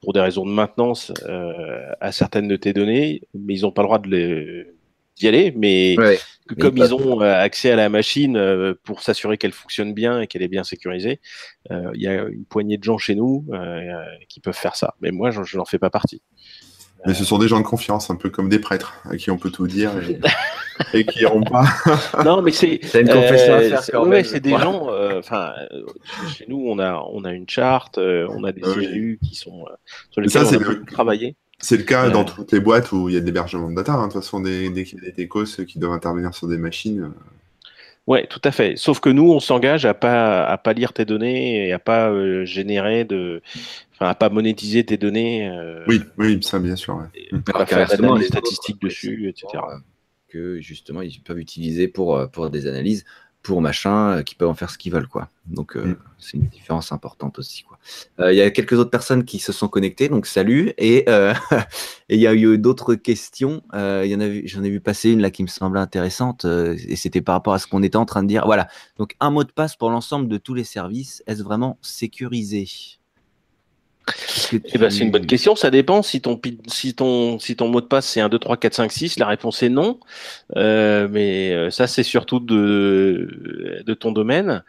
[0.00, 1.12] pour des raisons de maintenance,
[2.00, 4.73] à certaines de tes données, mais ils n'ont pas le droit de les,
[5.16, 5.96] d'y aller, mais
[6.58, 10.26] comme ils ont euh, accès à la machine euh, pour s'assurer qu'elle fonctionne bien et
[10.26, 11.20] qu'elle est bien sécurisée,
[11.70, 13.46] euh, il y a une poignée de gens chez nous
[14.28, 14.94] qui peuvent faire ça.
[15.00, 16.22] Mais moi, je, n'en fais pas partie.
[17.06, 19.36] Mais ce sont des gens de confiance, un peu comme des prêtres, à qui on
[19.36, 19.92] peut tout dire
[20.94, 21.66] et, qui n'iront pas.
[22.24, 22.80] non, mais c'est.
[22.94, 24.88] une confession à faire quand ouais, c'est des gens.
[25.18, 25.52] Enfin,
[26.34, 29.66] chez nous, on a on a une charte, on a des élus qui sont
[30.10, 31.36] sur lesquels on a travailler.
[31.64, 33.94] C'est le cas dans toutes les boîtes où il y a de l'hébergement de data.
[33.94, 34.08] Hein.
[34.08, 37.04] De toute façon, dès, qu'il y a des techos qui doivent intervenir sur des machines.
[37.04, 37.08] Euh.
[38.06, 38.76] Ouais, tout à fait.
[38.76, 42.10] Sauf que nous, on s'engage à pas à pas lire tes données et à pas
[42.10, 43.40] euh, générer de,
[43.94, 45.48] enfin à pas monétiser tes données.
[45.48, 46.96] Euh, oui, oui, ça bien sûr.
[46.96, 47.40] Ouais.
[47.50, 49.64] pas faire des statistiques dessus, etc.
[50.28, 53.06] Que justement ils peuvent utiliser pour pour des analyses
[53.44, 55.28] pour machin, euh, qui peuvent en faire ce qu'ils veulent, quoi.
[55.46, 55.96] Donc, euh, mm.
[56.18, 57.78] c'est une différence importante aussi, quoi.
[58.18, 60.72] Euh, il y a quelques autres personnes qui se sont connectées, donc salut.
[60.78, 61.04] Et
[62.08, 63.62] il y a eu d'autres questions.
[63.74, 66.96] Il y en a, j'en ai vu passer une là qui me semblait intéressante, et
[66.96, 68.46] c'était par rapport à ce qu'on était en train de dire.
[68.46, 68.66] Voilà.
[68.96, 71.22] Donc, un mot de passe pour l'ensemble de tous les services.
[71.26, 72.66] Est-ce vraiment sécurisé?
[74.52, 75.56] Eh ben, c'est une bonne question.
[75.56, 76.02] Ça dépend.
[76.02, 78.92] Si ton, si ton, si ton mot de passe c'est 1, 2, 3, 4, 5,
[78.92, 79.98] 6, la réponse est non.
[80.56, 84.62] Euh, mais euh, ça, c'est surtout de, de ton domaine.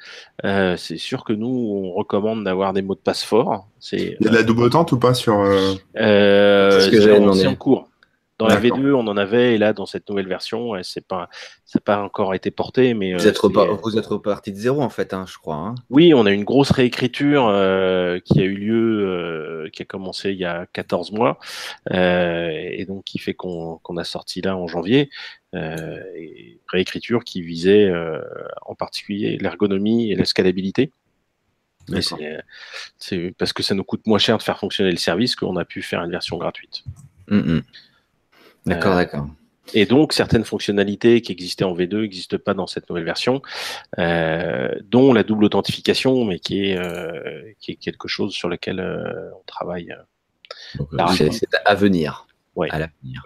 [0.43, 3.67] Euh, c'est sûr que nous, on recommande d'avoir des mots de passe forts.
[3.91, 5.39] Il y a de la double tente ou pas sur.
[5.39, 6.79] Euh...
[6.79, 7.89] c'est en cours.
[8.37, 11.29] Dans la V2, on en avait, et là, dans cette nouvelle version, c'est pas,
[11.63, 14.81] ça n'a pas encore été porté, mais vous êtes, euh, vous êtes reparti de zéro
[14.81, 15.55] en fait, hein, je crois.
[15.55, 15.75] Hein.
[15.89, 20.31] Oui, on a une grosse réécriture euh, qui a eu lieu, euh, qui a commencé
[20.31, 21.39] il y a 14 mois,
[21.91, 25.09] et donc qui fait qu'on a sorti là en janvier.
[25.53, 27.89] Et réécriture qui visait
[28.65, 30.91] en particulier l'ergonomie et la scalabilité.
[32.97, 35.63] C'est parce que ça nous coûte moins cher de faire fonctionner le service qu'on a
[35.63, 36.83] pu faire une version gratuite.
[37.29, 37.63] Hum, hum.
[38.65, 39.27] D'accord, euh, d'accord.
[39.73, 43.41] Et donc, certaines fonctionnalités qui existaient en V2 n'existent pas dans cette nouvelle version,
[43.97, 48.79] euh, dont la double authentification, mais qui est, euh, qui est quelque chose sur lequel
[48.79, 49.95] on travaille.
[51.15, 52.27] C'est à venir.
[52.55, 52.69] Ouais.
[52.71, 53.23] À l'avenir.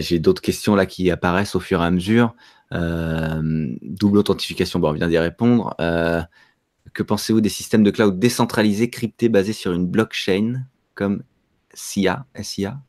[0.00, 2.34] J'ai d'autres questions là qui apparaissent au fur et à mesure.
[2.72, 5.74] double authentification, bon, on vient d'y répondre.
[5.78, 11.22] que pensez-vous des systèmes de cloud décentralisés, cryptés, basés sur une blockchain comme
[11.74, 12.80] SIA, SIA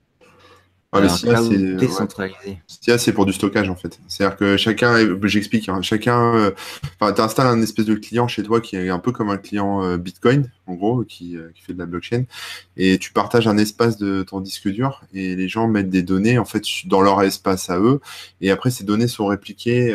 [0.93, 2.59] ah, c'est décentralisé.
[2.97, 3.99] c'est pour du stockage en fait.
[4.07, 6.51] C'est-à-dire que chacun, j'explique, hein, chacun, euh,
[6.99, 9.83] tu installes un espèce de client chez toi qui est un peu comme un client
[9.83, 12.23] euh, Bitcoin, en gros, qui, euh, qui, fait de la blockchain,
[12.77, 16.39] et tu partages un espace de ton disque dur, et les gens mettent des données
[16.39, 17.99] en fait dans leur espace à eux,
[18.39, 19.91] et après ces données sont répliquées,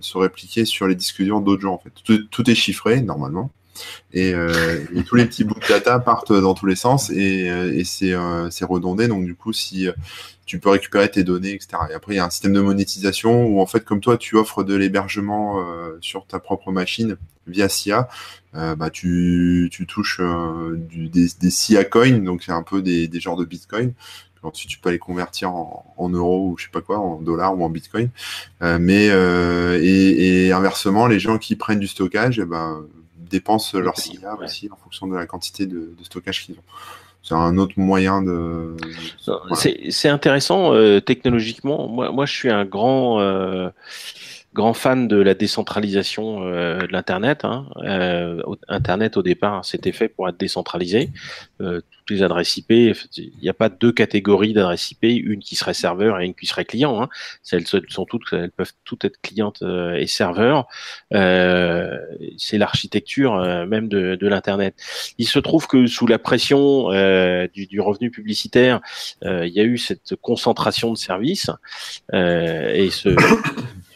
[0.00, 1.92] sont répliquées sur les disques durs d'autres gens en fait.
[2.02, 3.50] Tout, tout est chiffré normalement.
[4.12, 4.34] Et,
[5.06, 9.08] tous les petits bouts de data partent dans tous les sens et, et c'est redondé.
[9.08, 9.88] Donc du coup, si
[10.46, 11.76] tu peux récupérer tes données, etc.
[11.90, 14.36] Et après, il y a un système de monétisation où, en fait, comme toi, tu
[14.36, 17.16] offres de l'hébergement euh, sur ta propre machine
[17.48, 18.08] via SIA,
[18.54, 23.08] euh, bah, tu, tu touches euh, des, des SIA coins, donc c'est un peu des,
[23.08, 23.92] des genres de Bitcoin.
[24.42, 27.64] Ensuite, tu peux les convertir en, euros ou je sais pas quoi, en dollars ou
[27.64, 28.10] en Bitcoin.
[28.60, 32.86] mais et, et, inversement, les gens qui prennent du stockage, eh ben,
[33.28, 36.62] dépensent leur SIA aussi en fonction de la quantité de, de stockage qu'ils ont
[37.26, 38.76] c'est un autre moyen de.
[39.50, 41.88] C'est intéressant euh, technologiquement.
[41.88, 43.68] Moi, moi, je suis un grand euh,
[44.56, 47.44] grand fan de la décentralisation euh, de l'internet.
[47.44, 47.66] Hein.
[48.68, 51.10] Internet au départ, c'était fait pour être décentralisé
[52.10, 56.20] les adresses IP, il n'y a pas deux catégories d'adresses IP, une qui serait serveur
[56.20, 57.02] et une qui serait client.
[57.02, 57.08] Hein.
[57.50, 60.66] Elles sont toutes, elles peuvent toutes être clientes euh, et serveurs.
[61.14, 61.98] Euh,
[62.36, 64.74] c'est l'architecture euh, même de, l'internet.
[65.18, 68.80] Il se trouve que sous la pression euh, du, du, revenu publicitaire,
[69.22, 71.50] il y a eu cette concentration de services
[72.12, 73.14] et ce,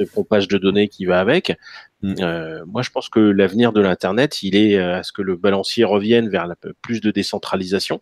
[0.01, 1.57] ce pompage de données qui va avec.
[2.03, 2.15] Mm.
[2.21, 5.37] Euh, moi, je pense que l'avenir de l'Internet, il est euh, à ce que le
[5.37, 8.01] balancier revienne vers la, plus de décentralisation,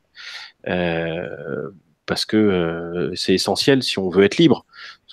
[0.68, 1.70] euh,
[2.06, 4.64] parce que c'est essentiel si on veut être libre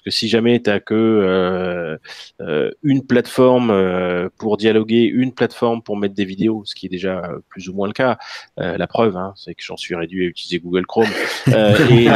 [0.06, 1.98] que si jamais tu as que euh,
[2.40, 6.90] euh, une plateforme euh, pour dialoguer, une plateforme pour mettre des vidéos, ce qui est
[6.90, 8.18] déjà plus ou moins le cas,
[8.58, 11.08] la preuve, hein, c'est que j'en suis réduit à utiliser Google Chrome.
[11.48, 12.08] et,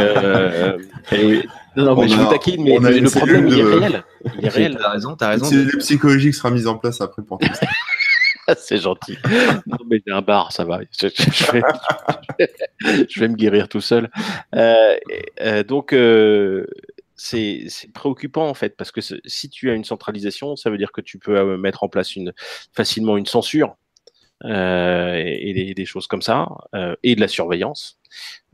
[1.76, 4.04] non, mais je vous taquine, mais, le problème, il est réel.
[4.38, 4.78] Il est réel.
[4.80, 5.48] T'as raison, t'as raison.
[5.50, 7.66] Le psychologique sera mise en place après pour tout ça.
[8.58, 9.16] c'est gentil.
[9.66, 10.80] Non, mais j'ai un bar, ça va.
[10.90, 11.06] Je,
[13.20, 14.10] vais, me guérir tout seul.
[14.54, 16.66] Euh, donc, euh,
[17.22, 21.02] c'est préoccupant en fait parce que si tu as une centralisation, ça veut dire que
[21.02, 22.14] tu peux euh, mettre en place
[22.72, 23.76] facilement une censure
[24.44, 27.98] euh, et, des, choses comme ça euh, et de la surveillance.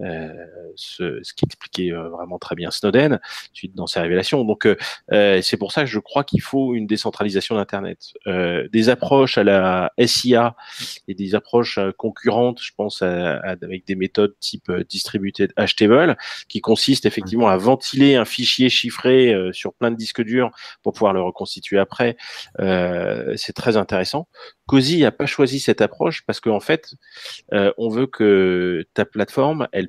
[0.01, 0.29] Euh,
[0.75, 3.19] ce, ce, qui expliquait euh, vraiment très bien Snowden
[3.55, 4.45] suite dans ses révélations.
[4.45, 8.13] Donc euh, c'est pour ça que je crois qu'il faut une décentralisation d'Internet.
[8.27, 10.55] des approches à la SIA
[11.09, 16.17] et des approches concurrentes, je pense avec des méthodes type distributed hashtable,
[16.49, 20.51] qui consistent effectivement à ventiler un fichier chiffré sur plein de disques durs
[20.83, 22.17] pour pouvoir le reconstituer après.
[22.59, 24.29] c'est très intéressant.
[24.67, 26.95] COSI n'a pas choisi cette approche parce qu'en en fait,
[27.53, 29.86] on veut que ta plateforme, elle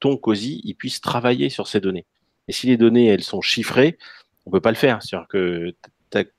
[0.00, 2.06] ton COSI, il puisse travailler sur ces données.
[2.48, 3.98] Et si les données, elles sont chiffrées,
[4.46, 5.02] on peut pas le faire.
[5.02, 5.74] C'est-à-dire que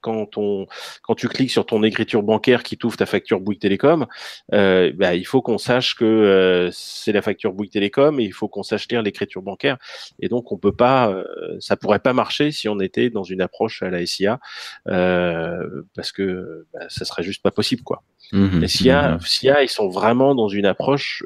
[0.01, 0.67] quand, on,
[1.03, 4.07] quand tu cliques sur ton écriture bancaire qui t'ouvre ta facture Bouygues Télécom,
[4.53, 8.33] euh, bah, il faut qu'on sache que euh, c'est la facture Bouygues Télécom et il
[8.33, 9.77] faut qu'on sache lire l'écriture bancaire.
[10.19, 11.23] Et donc on peut pas, euh,
[11.59, 14.39] ça pourrait pas marcher si on était dans une approche à la SIA
[14.87, 18.03] euh, parce que bah, ça serait juste pas possible quoi.
[18.31, 19.21] Mmh, SIA, mmh.
[19.21, 21.23] SIA, ils sont vraiment dans une approche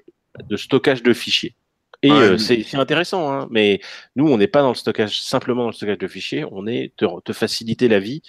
[0.50, 1.56] de stockage de fichiers.
[2.04, 3.80] Et euh, c'est intéressant, hein, mais
[4.16, 6.92] nous, on n'est pas dans le stockage, simplement dans le stockage de fichiers, on est
[6.98, 8.22] te, te faciliter la vie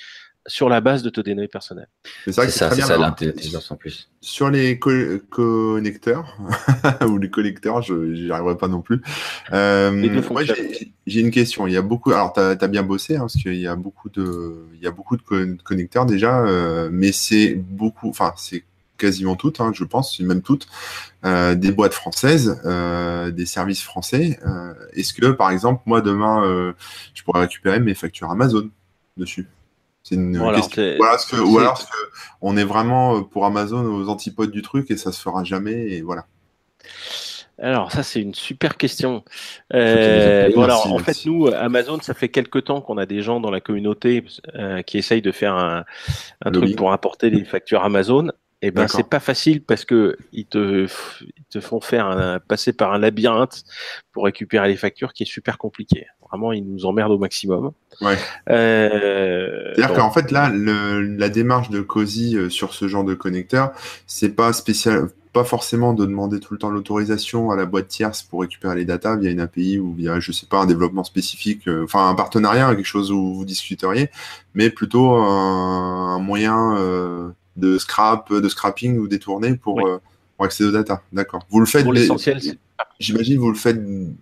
[0.47, 1.89] sur la base de tes données personnelles.
[2.25, 4.11] C'est ça, c'est ça, l'intelligence en plus.
[4.21, 6.37] Sur les connecteurs
[7.09, 9.01] ou les collecteurs, je n'y arriverai pas non plus.
[9.53, 10.23] Euh,
[11.07, 11.67] j'ai une question.
[11.67, 12.13] Il y a beaucoup.
[12.13, 14.91] Alors, tu as, bien bossé hein, parce qu'il y a beaucoup de, il y a
[14.91, 18.11] beaucoup de connecteurs déjà, euh, mais c'est beaucoup.
[18.11, 18.65] Enfin, c'est
[18.99, 20.67] quasiment toutes, hein, je pense, même toutes,
[21.25, 24.39] euh, des boîtes françaises, euh, des services français.
[24.47, 26.75] Euh, est-ce que, par exemple, moi, demain,
[27.15, 28.69] je pourrais récupérer mes factures Amazon
[29.17, 29.49] dessus?
[30.03, 31.03] C'est une question.
[31.47, 31.83] ou alors,
[32.43, 36.03] on est vraiment pour Amazon aux antipodes du truc et ça se fera jamais et
[36.03, 36.27] voilà.
[37.63, 39.25] Alors ça c'est une super question.
[39.73, 44.25] en fait nous Amazon ça fait quelque temps qu'on a des gens dans la communauté
[44.87, 45.85] qui essayent de faire un,
[46.45, 48.31] un truc pour importer les factures Amazon.
[48.67, 50.87] Eh ben c'est pas facile parce que ils te,
[51.21, 53.63] ils te font faire un, passer par un labyrinthe
[54.11, 56.07] pour récupérer les factures qui est super compliqué.
[56.31, 57.73] Vraiment, ils nous emmerdent au maximum.
[58.01, 58.17] Ouais.
[58.49, 63.13] Euh, C'est-à-dire qu'en fait là, le, la démarche de COSI euh, sur ce genre de
[63.13, 63.73] connecteur,
[64.07, 68.23] c'est pas spécial, pas forcément de demander tout le temps l'autorisation à la boîte tierce
[68.23, 71.69] pour récupérer les datas via une API ou via, je sais pas, un développement spécifique,
[71.69, 74.11] euh, enfin un partenariat, quelque chose où vous discuteriez,
[74.55, 80.01] mais plutôt un, moyen euh, de scrap, de scrapping ou détourné pour, euh,
[80.37, 81.03] pour accéder aux data.
[81.13, 81.47] D'accord.
[81.51, 81.87] Vous le faites.
[81.87, 82.41] l'essentiel,
[82.99, 83.81] J'imagine vous le faites.
[83.81, 84.15] Vous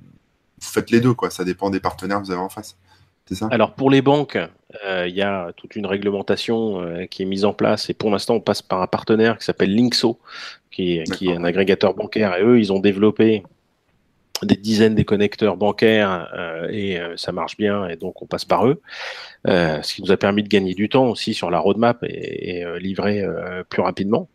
[0.60, 1.30] faites les deux, quoi.
[1.30, 2.76] Ça dépend des partenaires que vous avez en face.
[3.26, 3.48] C'est ça?
[3.50, 4.38] Alors pour les banques,
[4.84, 8.10] euh, il y a toute une réglementation euh, qui est mise en place et pour
[8.10, 10.18] l'instant on passe par un partenaire qui s'appelle Linkso,
[10.70, 13.44] qui est, qui est un agrégateur bancaire et eux ils ont développé
[14.43, 18.45] des dizaines de connecteurs bancaires euh, et euh, ça marche bien et donc on passe
[18.45, 18.80] par eux,
[19.47, 22.64] euh, ce qui nous a permis de gagner du temps aussi sur la roadmap et,
[22.78, 23.24] livrer
[23.68, 24.28] plus rapidement.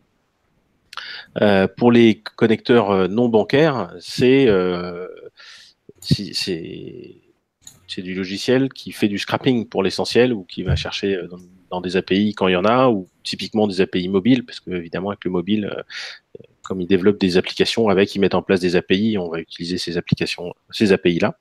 [1.76, 4.46] pour les connecteurs non bancaires, c'est
[7.98, 11.20] du logiciel qui fait du scrapping pour l'essentiel ou qui va chercher
[11.70, 14.70] dans, des API quand il y en a ou typiquement des API mobiles parce que
[14.70, 15.84] évidemment avec le mobile
[16.68, 19.78] comme ils développent des applications avec, ils mettent en place des API, on va utiliser
[19.78, 21.38] ces applications, ces API là.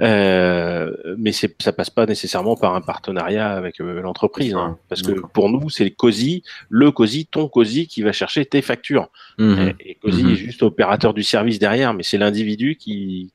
[0.00, 5.12] Euh, mais ça passe pas nécessairement par un partenariat avec euh, l'entreprise, hein, parce que
[5.12, 9.08] pour nous c'est le COSI, le COSI, ton COSI qui va chercher tes factures.
[9.38, 9.72] Mhm.
[9.80, 10.30] Et, COSI mhm.
[10.30, 13.32] est juste opérateur du service derrière, mais c'est l'individu qui,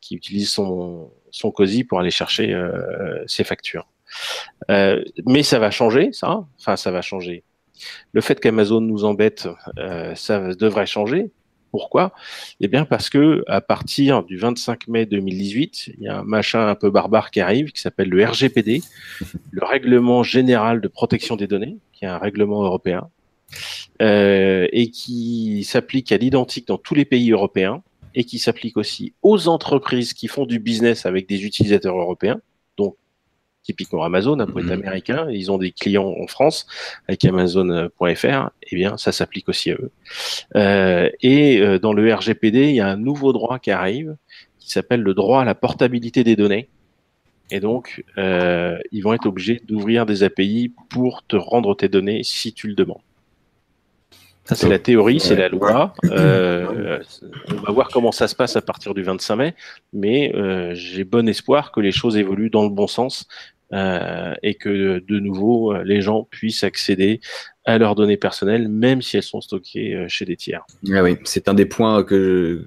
[0.00, 3.86] qui, utilise son son COSI pour aller chercher euh, ses factures.
[4.70, 6.44] Euh, mais ça va changer, ça.
[6.58, 7.44] Enfin, ça va changer.
[8.12, 9.48] Le fait qu'Amazon nous embête,
[9.78, 11.30] euh, ça devrait changer.
[11.70, 12.12] Pourquoi?
[12.60, 16.66] Eh bien parce que à partir du 25 mai 2018, il y a un machin
[16.66, 18.82] un peu barbare qui arrive qui s'appelle le RGPD,
[19.50, 23.10] le Règlement général de protection des données, qui est un règlement européen
[24.00, 27.82] euh, et qui s'applique à l'identique dans tous les pays européens
[28.14, 32.40] et qui s'applique aussi aux entreprises qui font du business avec des utilisateurs européens
[33.62, 34.72] typiquement Amazon, hein, pour être mhm.
[34.72, 36.66] américain, ils ont des clients en France
[37.06, 39.90] avec Amazon.fr, eh bien ça s'applique aussi à eux.
[40.56, 44.16] Euh, et euh, dans le RGPD, il y a un nouveau droit qui arrive
[44.58, 46.68] qui s'appelle le droit à la portabilité des données.
[47.50, 52.22] Et donc, euh, ils vont être obligés d'ouvrir des API pour te rendre tes données
[52.22, 53.00] si tu le demandes.
[54.48, 55.92] Ça, c'est la théorie, c'est la loi.
[56.04, 56.98] Euh,
[57.50, 59.54] on va voir comment ça se passe à partir du 25 mai,
[59.92, 63.28] mais euh, j'ai bon espoir que les choses évoluent dans le bon sens
[63.74, 67.20] euh, et que de nouveau les gens puissent accéder
[67.66, 70.64] à leurs données personnelles, même si elles sont stockées chez des tiers.
[70.94, 72.66] Ah oui, c'est un des points que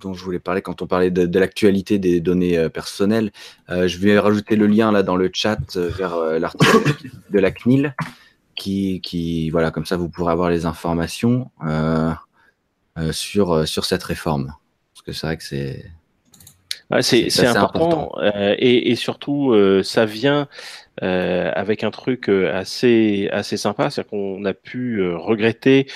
[0.00, 3.32] dont je voulais parler quand on parlait de, de l'actualité des données personnelles.
[3.68, 6.94] je vais rajouter le lien là dans le chat vers l'article
[7.30, 7.92] de la CNIL
[8.62, 12.12] qui, qui, voilà, comme ça, vous pourrez avoir les informations euh,
[12.96, 14.54] euh, sur, euh, sur cette réforme.
[14.94, 15.84] Parce que c'est vrai que c'est.
[17.00, 19.52] c'est important, et, et, surtout
[19.82, 20.46] ça vient
[21.00, 25.86] avec un truc assez assez sympa, c'est qu'on a pu regretter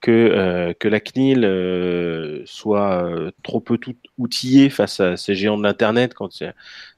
[0.00, 6.14] que que la CNIL soit trop peu tout outillée face à ces géants de l'internet
[6.14, 6.42] quand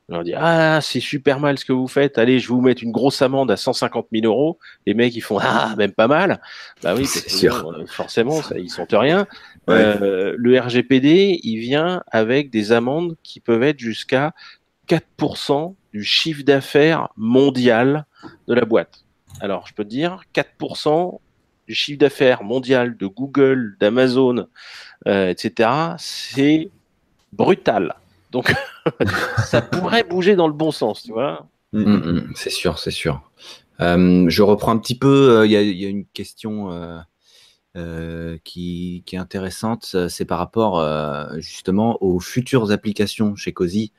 [0.08, 2.82] on leur dit ah c'est super mal ce que vous faites, allez je vous mettre
[2.82, 4.58] une grosse amende à 150 000 euros.
[4.86, 6.40] Les mecs ils font ah même pas mal.
[6.82, 7.68] Bah oui c'est sûr.
[7.68, 9.26] Euh, forcément ça, ils sentent rien.
[9.68, 14.32] Euh, le RGPD il vient avec des amendes qui peuvent être jusqu'à
[14.88, 18.06] 4% du chiffre d'affaires mondial
[18.46, 19.04] de la boîte.
[19.40, 21.18] Alors je peux te dire 4%
[21.66, 24.46] du chiffre d'affaires mondial de Google, d'Amazon,
[25.06, 25.68] euh, etc.
[25.98, 26.70] C'est
[27.32, 27.94] brutal.
[28.30, 28.52] Donc,
[29.44, 31.46] ça pourrait bouger dans le bon sens, tu vois.
[31.72, 32.32] Mm, mm, mm.
[32.34, 33.22] c'est sûr, c'est sûr.
[33.80, 35.38] Euh, je reprends un petit peu.
[35.38, 36.70] Euh, il y, a une question
[37.76, 39.96] euh, qui, est intéressante.
[40.08, 40.82] C'est par rapport
[41.38, 43.92] justement aux futures applications chez Cozy.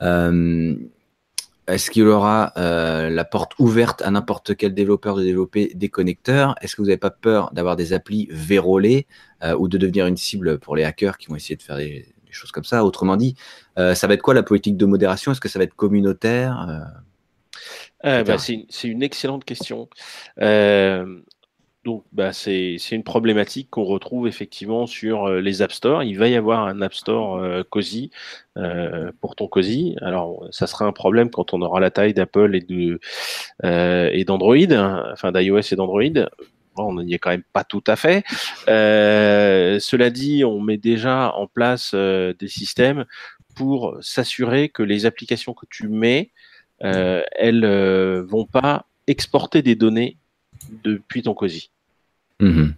[0.00, 6.56] Est-ce qu'il aura la porte ouverte à n'importe quel développeur de développer des connecteurs?
[6.60, 9.06] Est-ce que vous n'avez pas peur d'avoir des applis vérolées
[9.58, 12.34] ou de devenir une cible pour les hackers qui vont essayer de faire des, des
[12.34, 12.84] choses comme ça.
[12.84, 13.34] Autrement dit,
[13.78, 15.32] euh, ça va être quoi la politique de modération?
[15.32, 16.66] Est-ce que ça va être communautaire
[18.04, 19.88] euh, euh, bah, C'est une excellente question.
[21.84, 26.02] donc, bah, c'est une problématique qu'on retrouve effectivement sur les App Store.
[26.02, 28.10] Il va y avoir un App Store COSI
[29.20, 29.96] pour ton COSI.
[30.00, 32.66] Alors, ça sera un problème quand on aura la taille d'Apple et
[33.62, 36.02] et d'Android, hein, enfin d'iOS et d'Android
[36.76, 38.24] on n'y est quand même pas tout à fait.
[38.68, 43.04] Euh, cela dit, on met déjà en place euh, des systèmes
[43.54, 46.30] pour s'assurer que les applications que tu mets,
[46.82, 47.66] euh, elles
[48.22, 50.16] vont pas exporter des données
[50.84, 51.70] depuis ton COSI.
[52.40, 52.74] Mhm.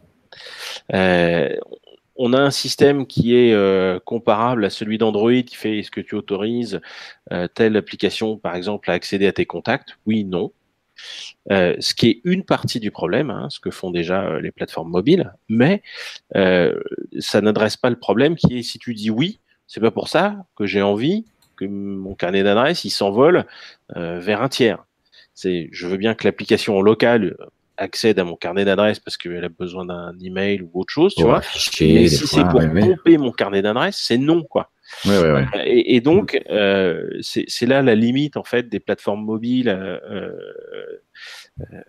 [2.17, 3.55] on a un système qui est
[4.05, 6.81] comparable à celui d'Android qui fait est-ce que tu autorises
[7.55, 10.51] telle application, par exemple, à accéder à tes contacts Oui, non.
[11.51, 14.53] Euh, ce qui est une partie du problème, hein, ce que font déjà euh, les
[14.53, 15.83] plateformes mobiles, mais
[16.37, 16.81] euh,
[17.19, 20.37] ça n'adresse pas le problème qui est si tu dis oui, c'est pas pour ça
[20.57, 21.25] que j'ai envie
[21.57, 23.45] que mon carnet d'adresse il s'envole
[23.95, 24.85] vers un tiers.
[25.35, 27.37] C'est, je veux bien que l'application locale
[27.77, 31.25] accède à mon carnet d'adresse parce qu'elle a besoin d'un email ou autre chose, tu
[31.25, 31.41] vois.
[31.81, 34.71] mais si c'est pour pomper mon carnet d'adresse, c'est non, quoi.
[35.65, 39.99] Et, donc, euh, c'est là la limite en fait des plateformes mobiles, euh,
[41.61, 41.83] euh,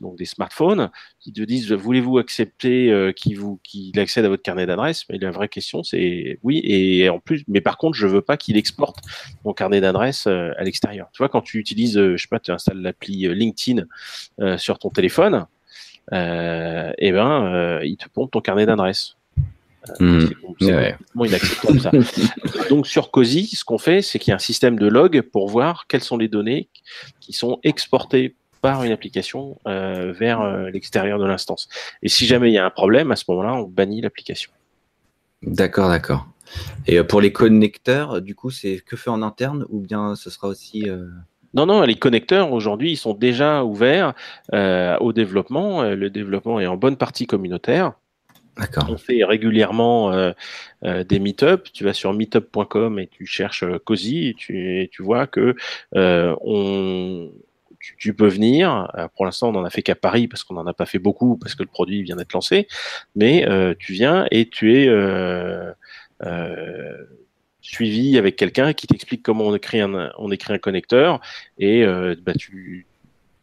[0.00, 5.18] donc des smartphones, qui te disent voulez-vous accepter qu'il accède à votre carnet d'adresse Mais
[5.18, 8.56] la vraie question c'est oui et en plus, mais par contre, je veux pas qu'il
[8.56, 8.98] exporte
[9.44, 11.08] mon carnet d'adresse à l'extérieur.
[11.12, 13.84] Tu vois, quand tu utilises, je sais pas, tu installes l'appli LinkedIn
[14.56, 15.46] sur ton téléphone.
[16.12, 19.17] euh, eh ben, euh, il te pompe ton carnet d'adresse.
[20.00, 20.20] Mmh.
[20.60, 20.92] C'est Ouais.
[20.92, 21.90] complètement inacceptable ça.
[22.70, 25.48] Donc sur COSI, ce qu'on fait, c'est qu'il y a un système de log pour
[25.48, 26.68] voir quelles sont les données
[27.20, 31.68] qui sont exportées par une application euh, vers euh, l'extérieur de l'instance.
[32.02, 34.50] Et si jamais il y a un problème, à ce moment-là, on bannit l'application.
[35.42, 36.26] D'accord, d'accord.
[36.86, 40.28] Et euh, pour les connecteurs, du coup, c'est que fait en interne ou bien ce
[40.28, 40.88] sera aussi.
[40.90, 41.06] euh,
[41.54, 44.12] Non, non, les connecteurs aujourd'hui, ils sont déjà ouverts
[44.54, 45.82] euh, au développement.
[45.82, 47.92] Euh, Le développement est en bonne partie communautaire.
[48.88, 50.32] On fait régulièrement euh,
[50.84, 51.68] euh, des meet-up.
[51.72, 55.56] Tu vas sur meetup.com et tu cherches euh, Cozy et tu, vois que
[55.96, 57.28] euh,
[57.98, 58.90] tu, peux venir.
[59.16, 61.36] Pour l'instant, on n'en a fait qu'à Paris parce qu'on n'en a pas fait beaucoup
[61.36, 62.68] parce que le produit vient d'être lancé.
[63.16, 63.46] Mais
[63.78, 64.88] tu viens et tu es
[67.60, 71.20] suivi avec quelqu'un qui t'explique comment on écrit un, connecteur
[71.58, 71.84] et
[72.24, 72.86] bah, tu,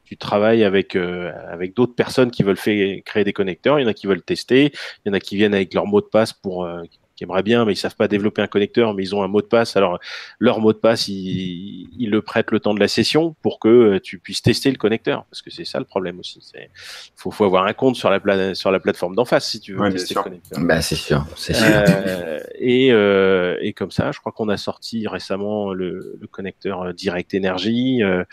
[0.05, 3.79] tu travailles avec euh, avec d'autres personnes qui veulent créer des connecteurs.
[3.79, 4.71] Il y en a qui veulent tester,
[5.05, 6.83] il y en a qui viennent avec leur mot de passe pour euh,
[7.15, 9.41] qui aimeraient bien, mais ils savent pas développer un connecteur, mais ils ont un mot
[9.41, 9.75] de passe.
[9.77, 9.99] Alors
[10.39, 13.67] leur mot de passe, ils, ils le prêtent le temps de la session pour que
[13.67, 16.39] euh, tu puisses tester le connecteur, parce que c'est ça le problème aussi.
[16.41, 16.69] C'est
[17.15, 19.73] faut faut avoir un compte sur la pla- sur la plateforme d'en face si tu
[19.73, 20.59] veux Ouais, tester le connecteur.
[20.61, 21.65] Bah, c'est sûr, c'est sûr.
[21.67, 26.81] Euh, et, euh, et comme ça, je crois qu'on a sorti récemment le, le connecteur
[26.83, 28.23] euh, Direct Energy euh,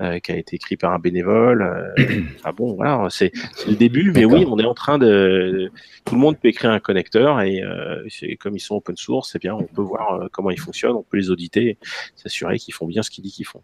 [0.00, 1.62] euh, qui a été écrit par un bénévole.
[1.62, 5.70] Euh, ah bon, voilà, c'est c'est le début, mais oui, on est en train de.
[6.04, 9.30] Tout le monde peut écrire un connecteur et euh, c'est- comme ils sont open source,
[9.32, 11.78] c'est bien, on peut voir euh, comment ils fonctionnent, on peut les auditer,
[12.16, 13.62] s'assurer qu'ils font bien ce qu'ils disent qu'ils font.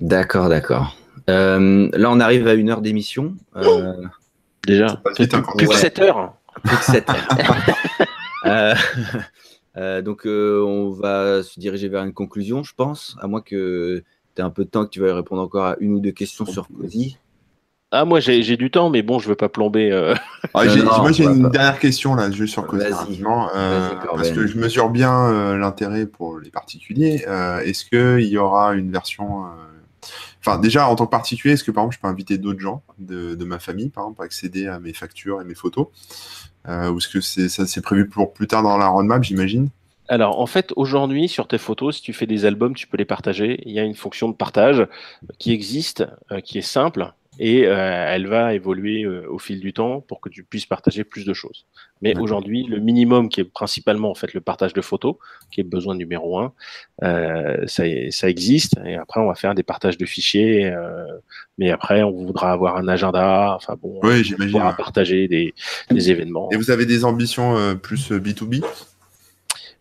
[0.00, 0.96] D'accord, d'accord.
[1.28, 3.34] Euh, là, on arrive à une heure d'émission.
[3.56, 3.94] Euh,
[4.66, 6.34] Déjà, vite, hein, plus est- 7 heures.
[6.62, 7.28] plus que sept heures.
[8.46, 8.72] Euh,
[9.76, 14.04] euh, donc, euh, on va se diriger vers une conclusion, je pense, à moins que
[14.36, 16.12] tu aies un peu de temps que tu vas répondre encore à une ou deux
[16.12, 17.18] questions sur Cozy.
[17.90, 19.90] Ah, moi j'ai j'ai du temps, mais bon, je veux pas plomber.
[19.90, 20.14] euh,
[20.54, 21.48] Ah, Non, j'ai- non, moi, j'ai une pas.
[21.50, 26.38] dernière question là, juste sur rapidement, euh, parce que je mesure bien euh, l'intérêt pour
[26.38, 27.24] les particuliers.
[27.28, 29.48] Euh, est-ce qu'il y aura une version, euh,
[30.40, 32.82] enfin déjà en tant que particulier, est-ce que par exemple je peux inviter d'autres gens
[32.98, 35.88] de, de ma famille, par exemple, pour accéder à mes factures et mes photos,
[36.68, 39.68] euh, ou est-ce que c'est ça c'est prévu pour plus tard dans la roadmap, j'imagine?
[40.08, 43.04] Alors, en fait, aujourd'hui, sur tes photos, si tu fais des albums, tu peux les
[43.04, 43.60] partager.
[43.66, 44.86] Il y a une fonction de partage
[45.38, 47.76] qui existe, euh, qui est simple, et euh,
[48.08, 51.32] elle va évoluer euh, au fil du temps pour que tu puisses partager plus de
[51.32, 51.66] choses.
[52.02, 55.16] Mais aujourd'hui, le minimum, qui est principalement en fait le partage de photos,
[55.50, 56.52] qui est le besoin numéro un,
[57.02, 58.74] euh, ça, ça existe.
[58.86, 60.66] Et après, on va faire des partages de fichiers.
[60.66, 61.04] euh,
[61.58, 63.54] mais après, on voudra avoir un agenda.
[63.56, 64.76] Enfin bon, Oui, on pourra ouais.
[64.76, 65.54] partager des,
[65.90, 66.48] des événements.
[66.52, 68.62] Et vous avez des ambitions euh, plus euh, B2B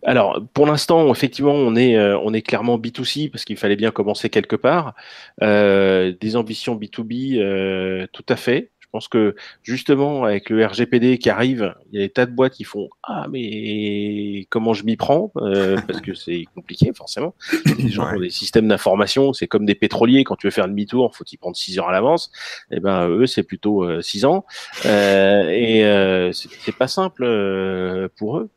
[0.03, 3.91] Alors, pour l'instant, effectivement, on est, euh, on est clairement B2C parce qu'il fallait bien
[3.91, 4.93] commencer quelque part.
[5.41, 8.71] Euh, des ambitions B2B, euh, tout à fait.
[8.79, 12.31] Je pense que justement, avec le RGPD qui arrive, il y a des tas de
[12.31, 15.33] boîtes qui font Ah, mais comment je m'y prends?
[15.37, 17.35] Euh, Parce que c'est compliqué, forcément.
[17.77, 18.15] Les gens Ouais.
[18.15, 20.23] ont des systèmes d'information, c'est comme des pétroliers.
[20.23, 22.31] Quand tu veux faire un demi-tour, faut y prendre 6 heures à l'avance.
[22.71, 24.45] Et ben, eux, c'est plutôt 6 ans.
[24.85, 28.49] Euh, et euh, c'est pas simple euh, pour eux.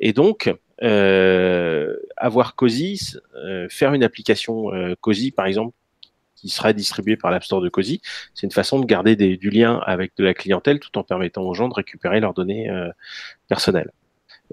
[0.00, 5.74] Et donc, euh, avoir Cozy, euh, faire une application euh, Cozy, par exemple,
[6.36, 8.02] qui serait distribuée par l'App Store de Cozy,
[8.34, 11.42] c'est une façon de garder des- du lien avec de la clientèle tout en permettant
[11.42, 12.88] aux gens de récupérer leurs données euh,
[13.48, 13.90] personnelles.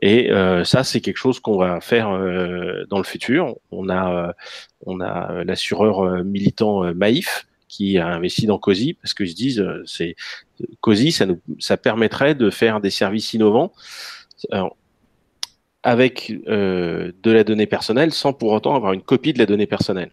[0.01, 3.55] Et euh, ça, c'est quelque chose qu'on va faire euh, dans le futur.
[3.71, 4.33] On a, euh,
[4.85, 9.65] on a l'assureur euh, militant Maïf qui a investi dans Cozy parce que se disent,
[9.85, 10.15] c'est
[10.79, 13.73] Cozy, ça nous, ça permettrait de faire des services innovants.
[15.83, 19.67] Avec euh, de la donnée personnelle sans pour autant avoir une copie de la donnée
[19.67, 20.11] personnelle.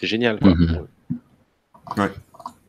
[0.00, 0.38] C'est génial.
[0.38, 0.54] Quoi.
[0.54, 0.86] Mhm.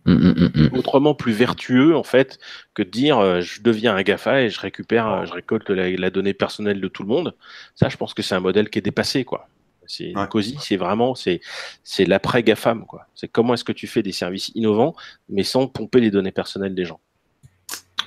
[0.08, 0.78] Mm, mm, mm.
[0.78, 2.38] Autrement plus vertueux en fait
[2.76, 5.90] que de dire euh, je deviens un GAFA et je récupère, euh, je récolte la,
[5.90, 7.36] la donnée personnelle de tout le monde.
[7.74, 9.48] Ça, je pense que c'est un modèle qui est dépassé quoi.
[9.88, 10.44] C'est Ouais.
[10.60, 11.42] C'est vraiment c'est
[11.84, 13.08] c'est l'après GAFAM quoi.
[13.16, 14.96] C'est comment est-ce que tu fais des services innovants
[15.30, 17.00] mais sans pomper les données personnelles des gens.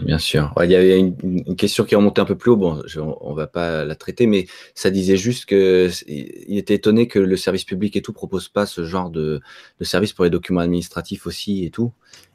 [0.01, 0.53] Bien sûr.
[0.57, 2.57] Ouais, Il y avait une, une question qui remontait un peu plus haut.
[2.57, 6.05] Bon, je- on va pas la traiter, mais ça disait juste que c-
[6.49, 9.40] il était étonné que le service public et tout propose pas ce genre de,
[9.80, 11.92] de service pour les documents administratifs aussi et tout.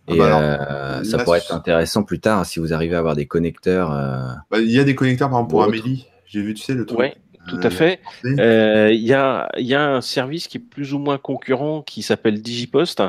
[0.09, 2.99] Ah Et bah alors, euh, ça pourrait être intéressant plus tard si vous arrivez à
[2.99, 3.93] avoir des connecteurs.
[3.93, 5.63] euh, Bah, Il y a des connecteurs par exemple pour.
[5.63, 6.07] Amélie.
[6.25, 6.99] J'ai vu, tu sais, le truc.
[6.99, 7.15] Ouais,
[7.47, 7.99] tout Euh, à fait.
[8.25, 11.81] Euh, Il y, a, il y a un service qui est plus ou moins concurrent
[11.81, 13.01] qui s'appelle Digipost,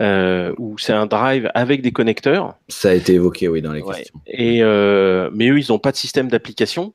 [0.00, 2.54] euh, où c'est un drive avec des connecteurs.
[2.68, 3.94] Ça a été évoqué, oui, dans les Ouais.
[3.96, 4.20] questions.
[4.26, 6.94] Et euh, mais eux, ils n'ont pas de système d'application.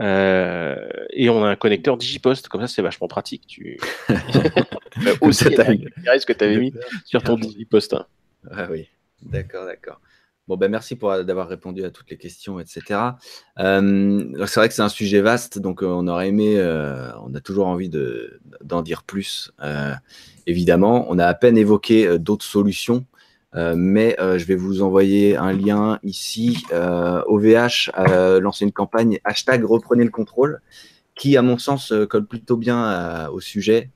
[0.00, 3.44] Et on a un connecteur Digipost, comme ça c'est vachement pratique.
[3.48, 3.78] Tu
[5.20, 6.72] aussi tu avais mis
[7.04, 7.96] sur ton Digipost.
[8.50, 8.88] Ah oui,
[9.22, 10.00] d'accord, d'accord.
[10.48, 13.00] Bon, ben merci pour d'avoir répondu à toutes les questions, etc.
[13.58, 16.58] Euh, c'est vrai que c'est un sujet vaste, donc on aurait aimé,
[17.22, 17.90] on a toujours envie
[18.62, 19.52] d'en dire plus.
[20.46, 23.04] évidemment, on a à peine évoqué d'autres solutions.
[23.54, 26.64] mais je vais vous envoyer un lien ici.
[26.72, 30.62] OVH a lancé une campagne hashtag reprenez le contrôle
[31.14, 33.90] qui, à mon sens, colle plutôt bien au sujet.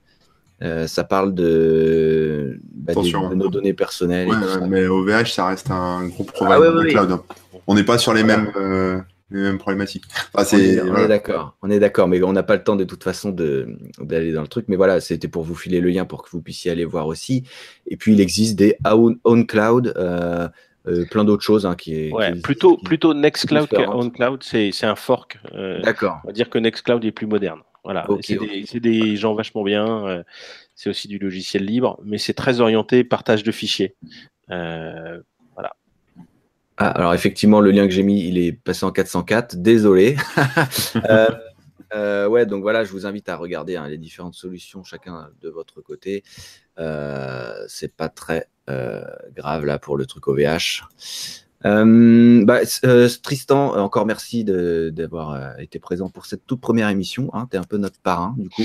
[0.63, 4.29] Euh, ça parle de, bah, de, nos données personnelles.
[4.69, 7.19] mais OVH, ça reste un gros ah problème cloud.
[7.67, 9.01] On n'est pas sur les mêmes, euh,
[9.31, 10.05] les mêmes problématiques.
[10.35, 13.31] on est, d'accord, on est d'accord, mais on n'a pas le temps de toute façon
[13.31, 14.67] d'aller dans le truc.
[14.69, 17.43] Mais voilà, c'était pour vous filer le lien pour que vous puissiez aller voir aussi.
[17.89, 19.93] Et puis, il existe des own, cloud.
[19.97, 20.49] Euh,
[21.13, 25.39] plein d'autres choses hein, qui est ouais, plutôt plutôt Nextcloud qu'OwnCloud c'est un fork
[25.85, 30.07] d'accord on va dire que Nextcloud est plus moderne voilà, c'est des, gens vachement bien.
[30.07, 30.23] Euh,
[30.75, 33.97] c'est aussi du logiciel libre, mais c'est très orienté partage de fichiers.
[34.51, 35.21] Euh,
[35.55, 35.75] voilà.
[36.77, 39.57] Ah, alors effectivement, le lien que j'ai mis, il est passé en 404.
[39.57, 40.17] Désolé.
[41.95, 45.51] Euh, ouais, donc voilà, je vous invite à regarder hein, les différentes solutions, chacun de
[45.51, 46.25] votre côté.
[47.69, 50.85] c'est pas très grave là pour le truc OVH.
[51.65, 57.31] Euh, bah, euh, Tristan, encore merci d'avoir euh, été présent pour cette toute première émission.
[57.33, 57.47] Hein.
[57.51, 58.63] tu es un peu notre parrain, du coup.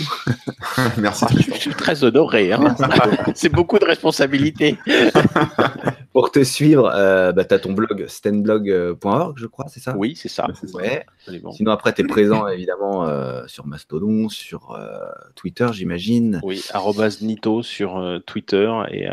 [0.97, 1.25] merci.
[1.35, 2.53] Je suis très honoré.
[2.53, 2.75] Hein.
[3.35, 4.77] C'est beaucoup de responsabilités.
[6.17, 9.95] pour te suivre, euh, bah, tu as ton blog stenblog.org, je crois, c'est ça?
[9.95, 10.47] Oui, c'est ça.
[10.73, 11.05] Ouais.
[11.51, 14.97] Sinon, après, tu es présent évidemment euh, sur Mastodon, sur euh,
[15.35, 16.41] Twitter, j'imagine.
[16.41, 16.65] Oui,
[17.21, 19.07] Nito sur Twitter et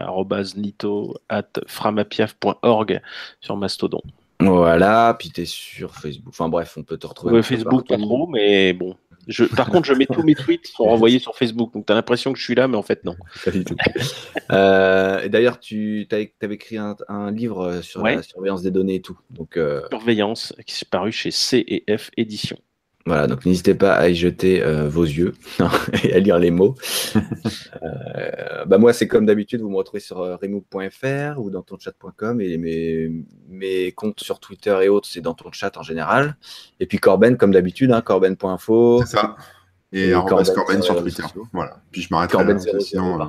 [0.56, 3.02] Nito at framapiaf.org
[3.38, 4.00] sur Mastodon.
[4.40, 6.32] Voilà, puis tu es sur Facebook.
[6.32, 7.42] Enfin bref, on peut te retrouver.
[7.42, 8.96] Facebook, pas trop, mais bon,
[9.56, 11.72] par contre, je mets tous mes tweets sont renvoyés sur Facebook.
[11.72, 13.16] Donc, tu as l'impression que je suis là, mais en fait, non.
[14.52, 19.18] euh, D'ailleurs, tu avais, écrit un, livre euh, sur la surveillance des données et tout.
[19.30, 19.82] Donc, euh...
[19.90, 22.58] Surveillance, qui s'est paru chez CF Éditions.
[23.06, 25.34] Voilà, donc n'hésitez pas à y jeter euh, vos yeux
[26.04, 26.74] et à lire les mots.
[27.82, 32.40] euh, bah moi, c'est comme d'habitude, vous me retrouvez sur euh, remove.fr ou dans tonchat.com
[32.40, 33.10] et mes,
[33.48, 36.36] mes comptes sur Twitter et autres, c'est dans ton chat en général.
[36.80, 39.02] Et puis Corben, comme d'habitude, hein, corben.info.
[39.04, 39.36] C'est ça
[39.94, 41.22] et, Corben, Corben sur Twitter.
[41.52, 41.76] Voilà.
[41.90, 42.58] Puis je m'arrêterai là.
[42.80, 43.24] Sinon, euh,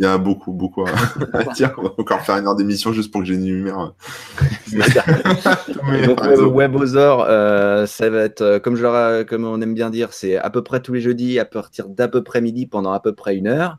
[0.00, 0.82] il y a beaucoup, beaucoup
[1.34, 1.74] à dire.
[1.76, 3.92] On va encore faire une heure d'émission juste pour que j'énumère.
[6.06, 6.20] Donc,
[6.54, 10.48] WebOzor, euh, ça va être, euh, comme, je comme on aime bien dire, c'est à
[10.48, 13.36] peu près tous les jeudis à partir d'à peu près midi pendant à peu près
[13.36, 13.76] une heure.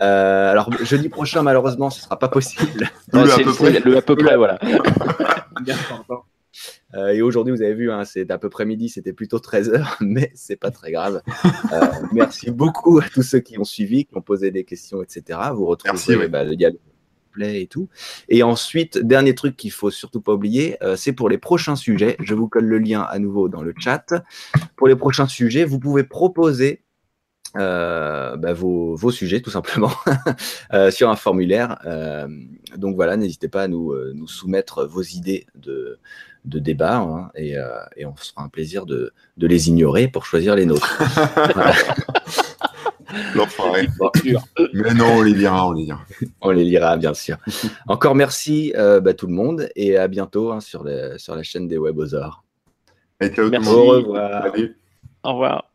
[0.00, 2.90] Euh, alors, jeudi prochain, malheureusement, ce ne sera pas possible.
[3.12, 3.78] le, à peu près.
[3.78, 4.58] le à peu près, voilà.
[6.94, 9.96] Euh, et aujourd'hui, vous avez vu, hein, c'est à peu près midi, c'était plutôt 13h,
[10.00, 11.22] mais c'est pas très grave.
[11.72, 11.80] Euh,
[12.12, 15.38] merci beaucoup à tous ceux qui ont suivi, qui ont posé des questions, etc.
[15.54, 16.78] Vous retrouvez bah, le dialogue
[17.32, 17.88] play et tout.
[18.28, 22.16] Et ensuite, dernier truc qu'il faut surtout pas oublier, euh, c'est pour les prochains sujets.
[22.20, 24.14] Je vous colle le lien à nouveau dans le chat.
[24.76, 26.84] Pour les prochains sujets, vous pouvez proposer
[27.56, 29.92] euh, bah, vos, vos, sujets tout simplement
[30.72, 31.78] euh, sur un formulaire.
[31.86, 32.26] Euh,
[32.76, 36.00] donc voilà, n'hésitez pas à nous, nous, soumettre vos idées de,
[36.44, 37.56] de débat hein, et,
[37.96, 41.02] et, on fera un plaisir de, de, les ignorer pour choisir les nôtres.
[44.74, 46.00] Mais non, on les lira, on les lira.
[46.40, 47.36] on les lira, bien sûr.
[47.86, 50.84] Encore merci bah, tout le monde et à bientôt hein, sur,
[51.16, 52.44] sur la chaîne des Webosaures.
[53.20, 53.70] Merci.
[53.70, 54.52] Au revoir.
[55.22, 55.73] Au revoir.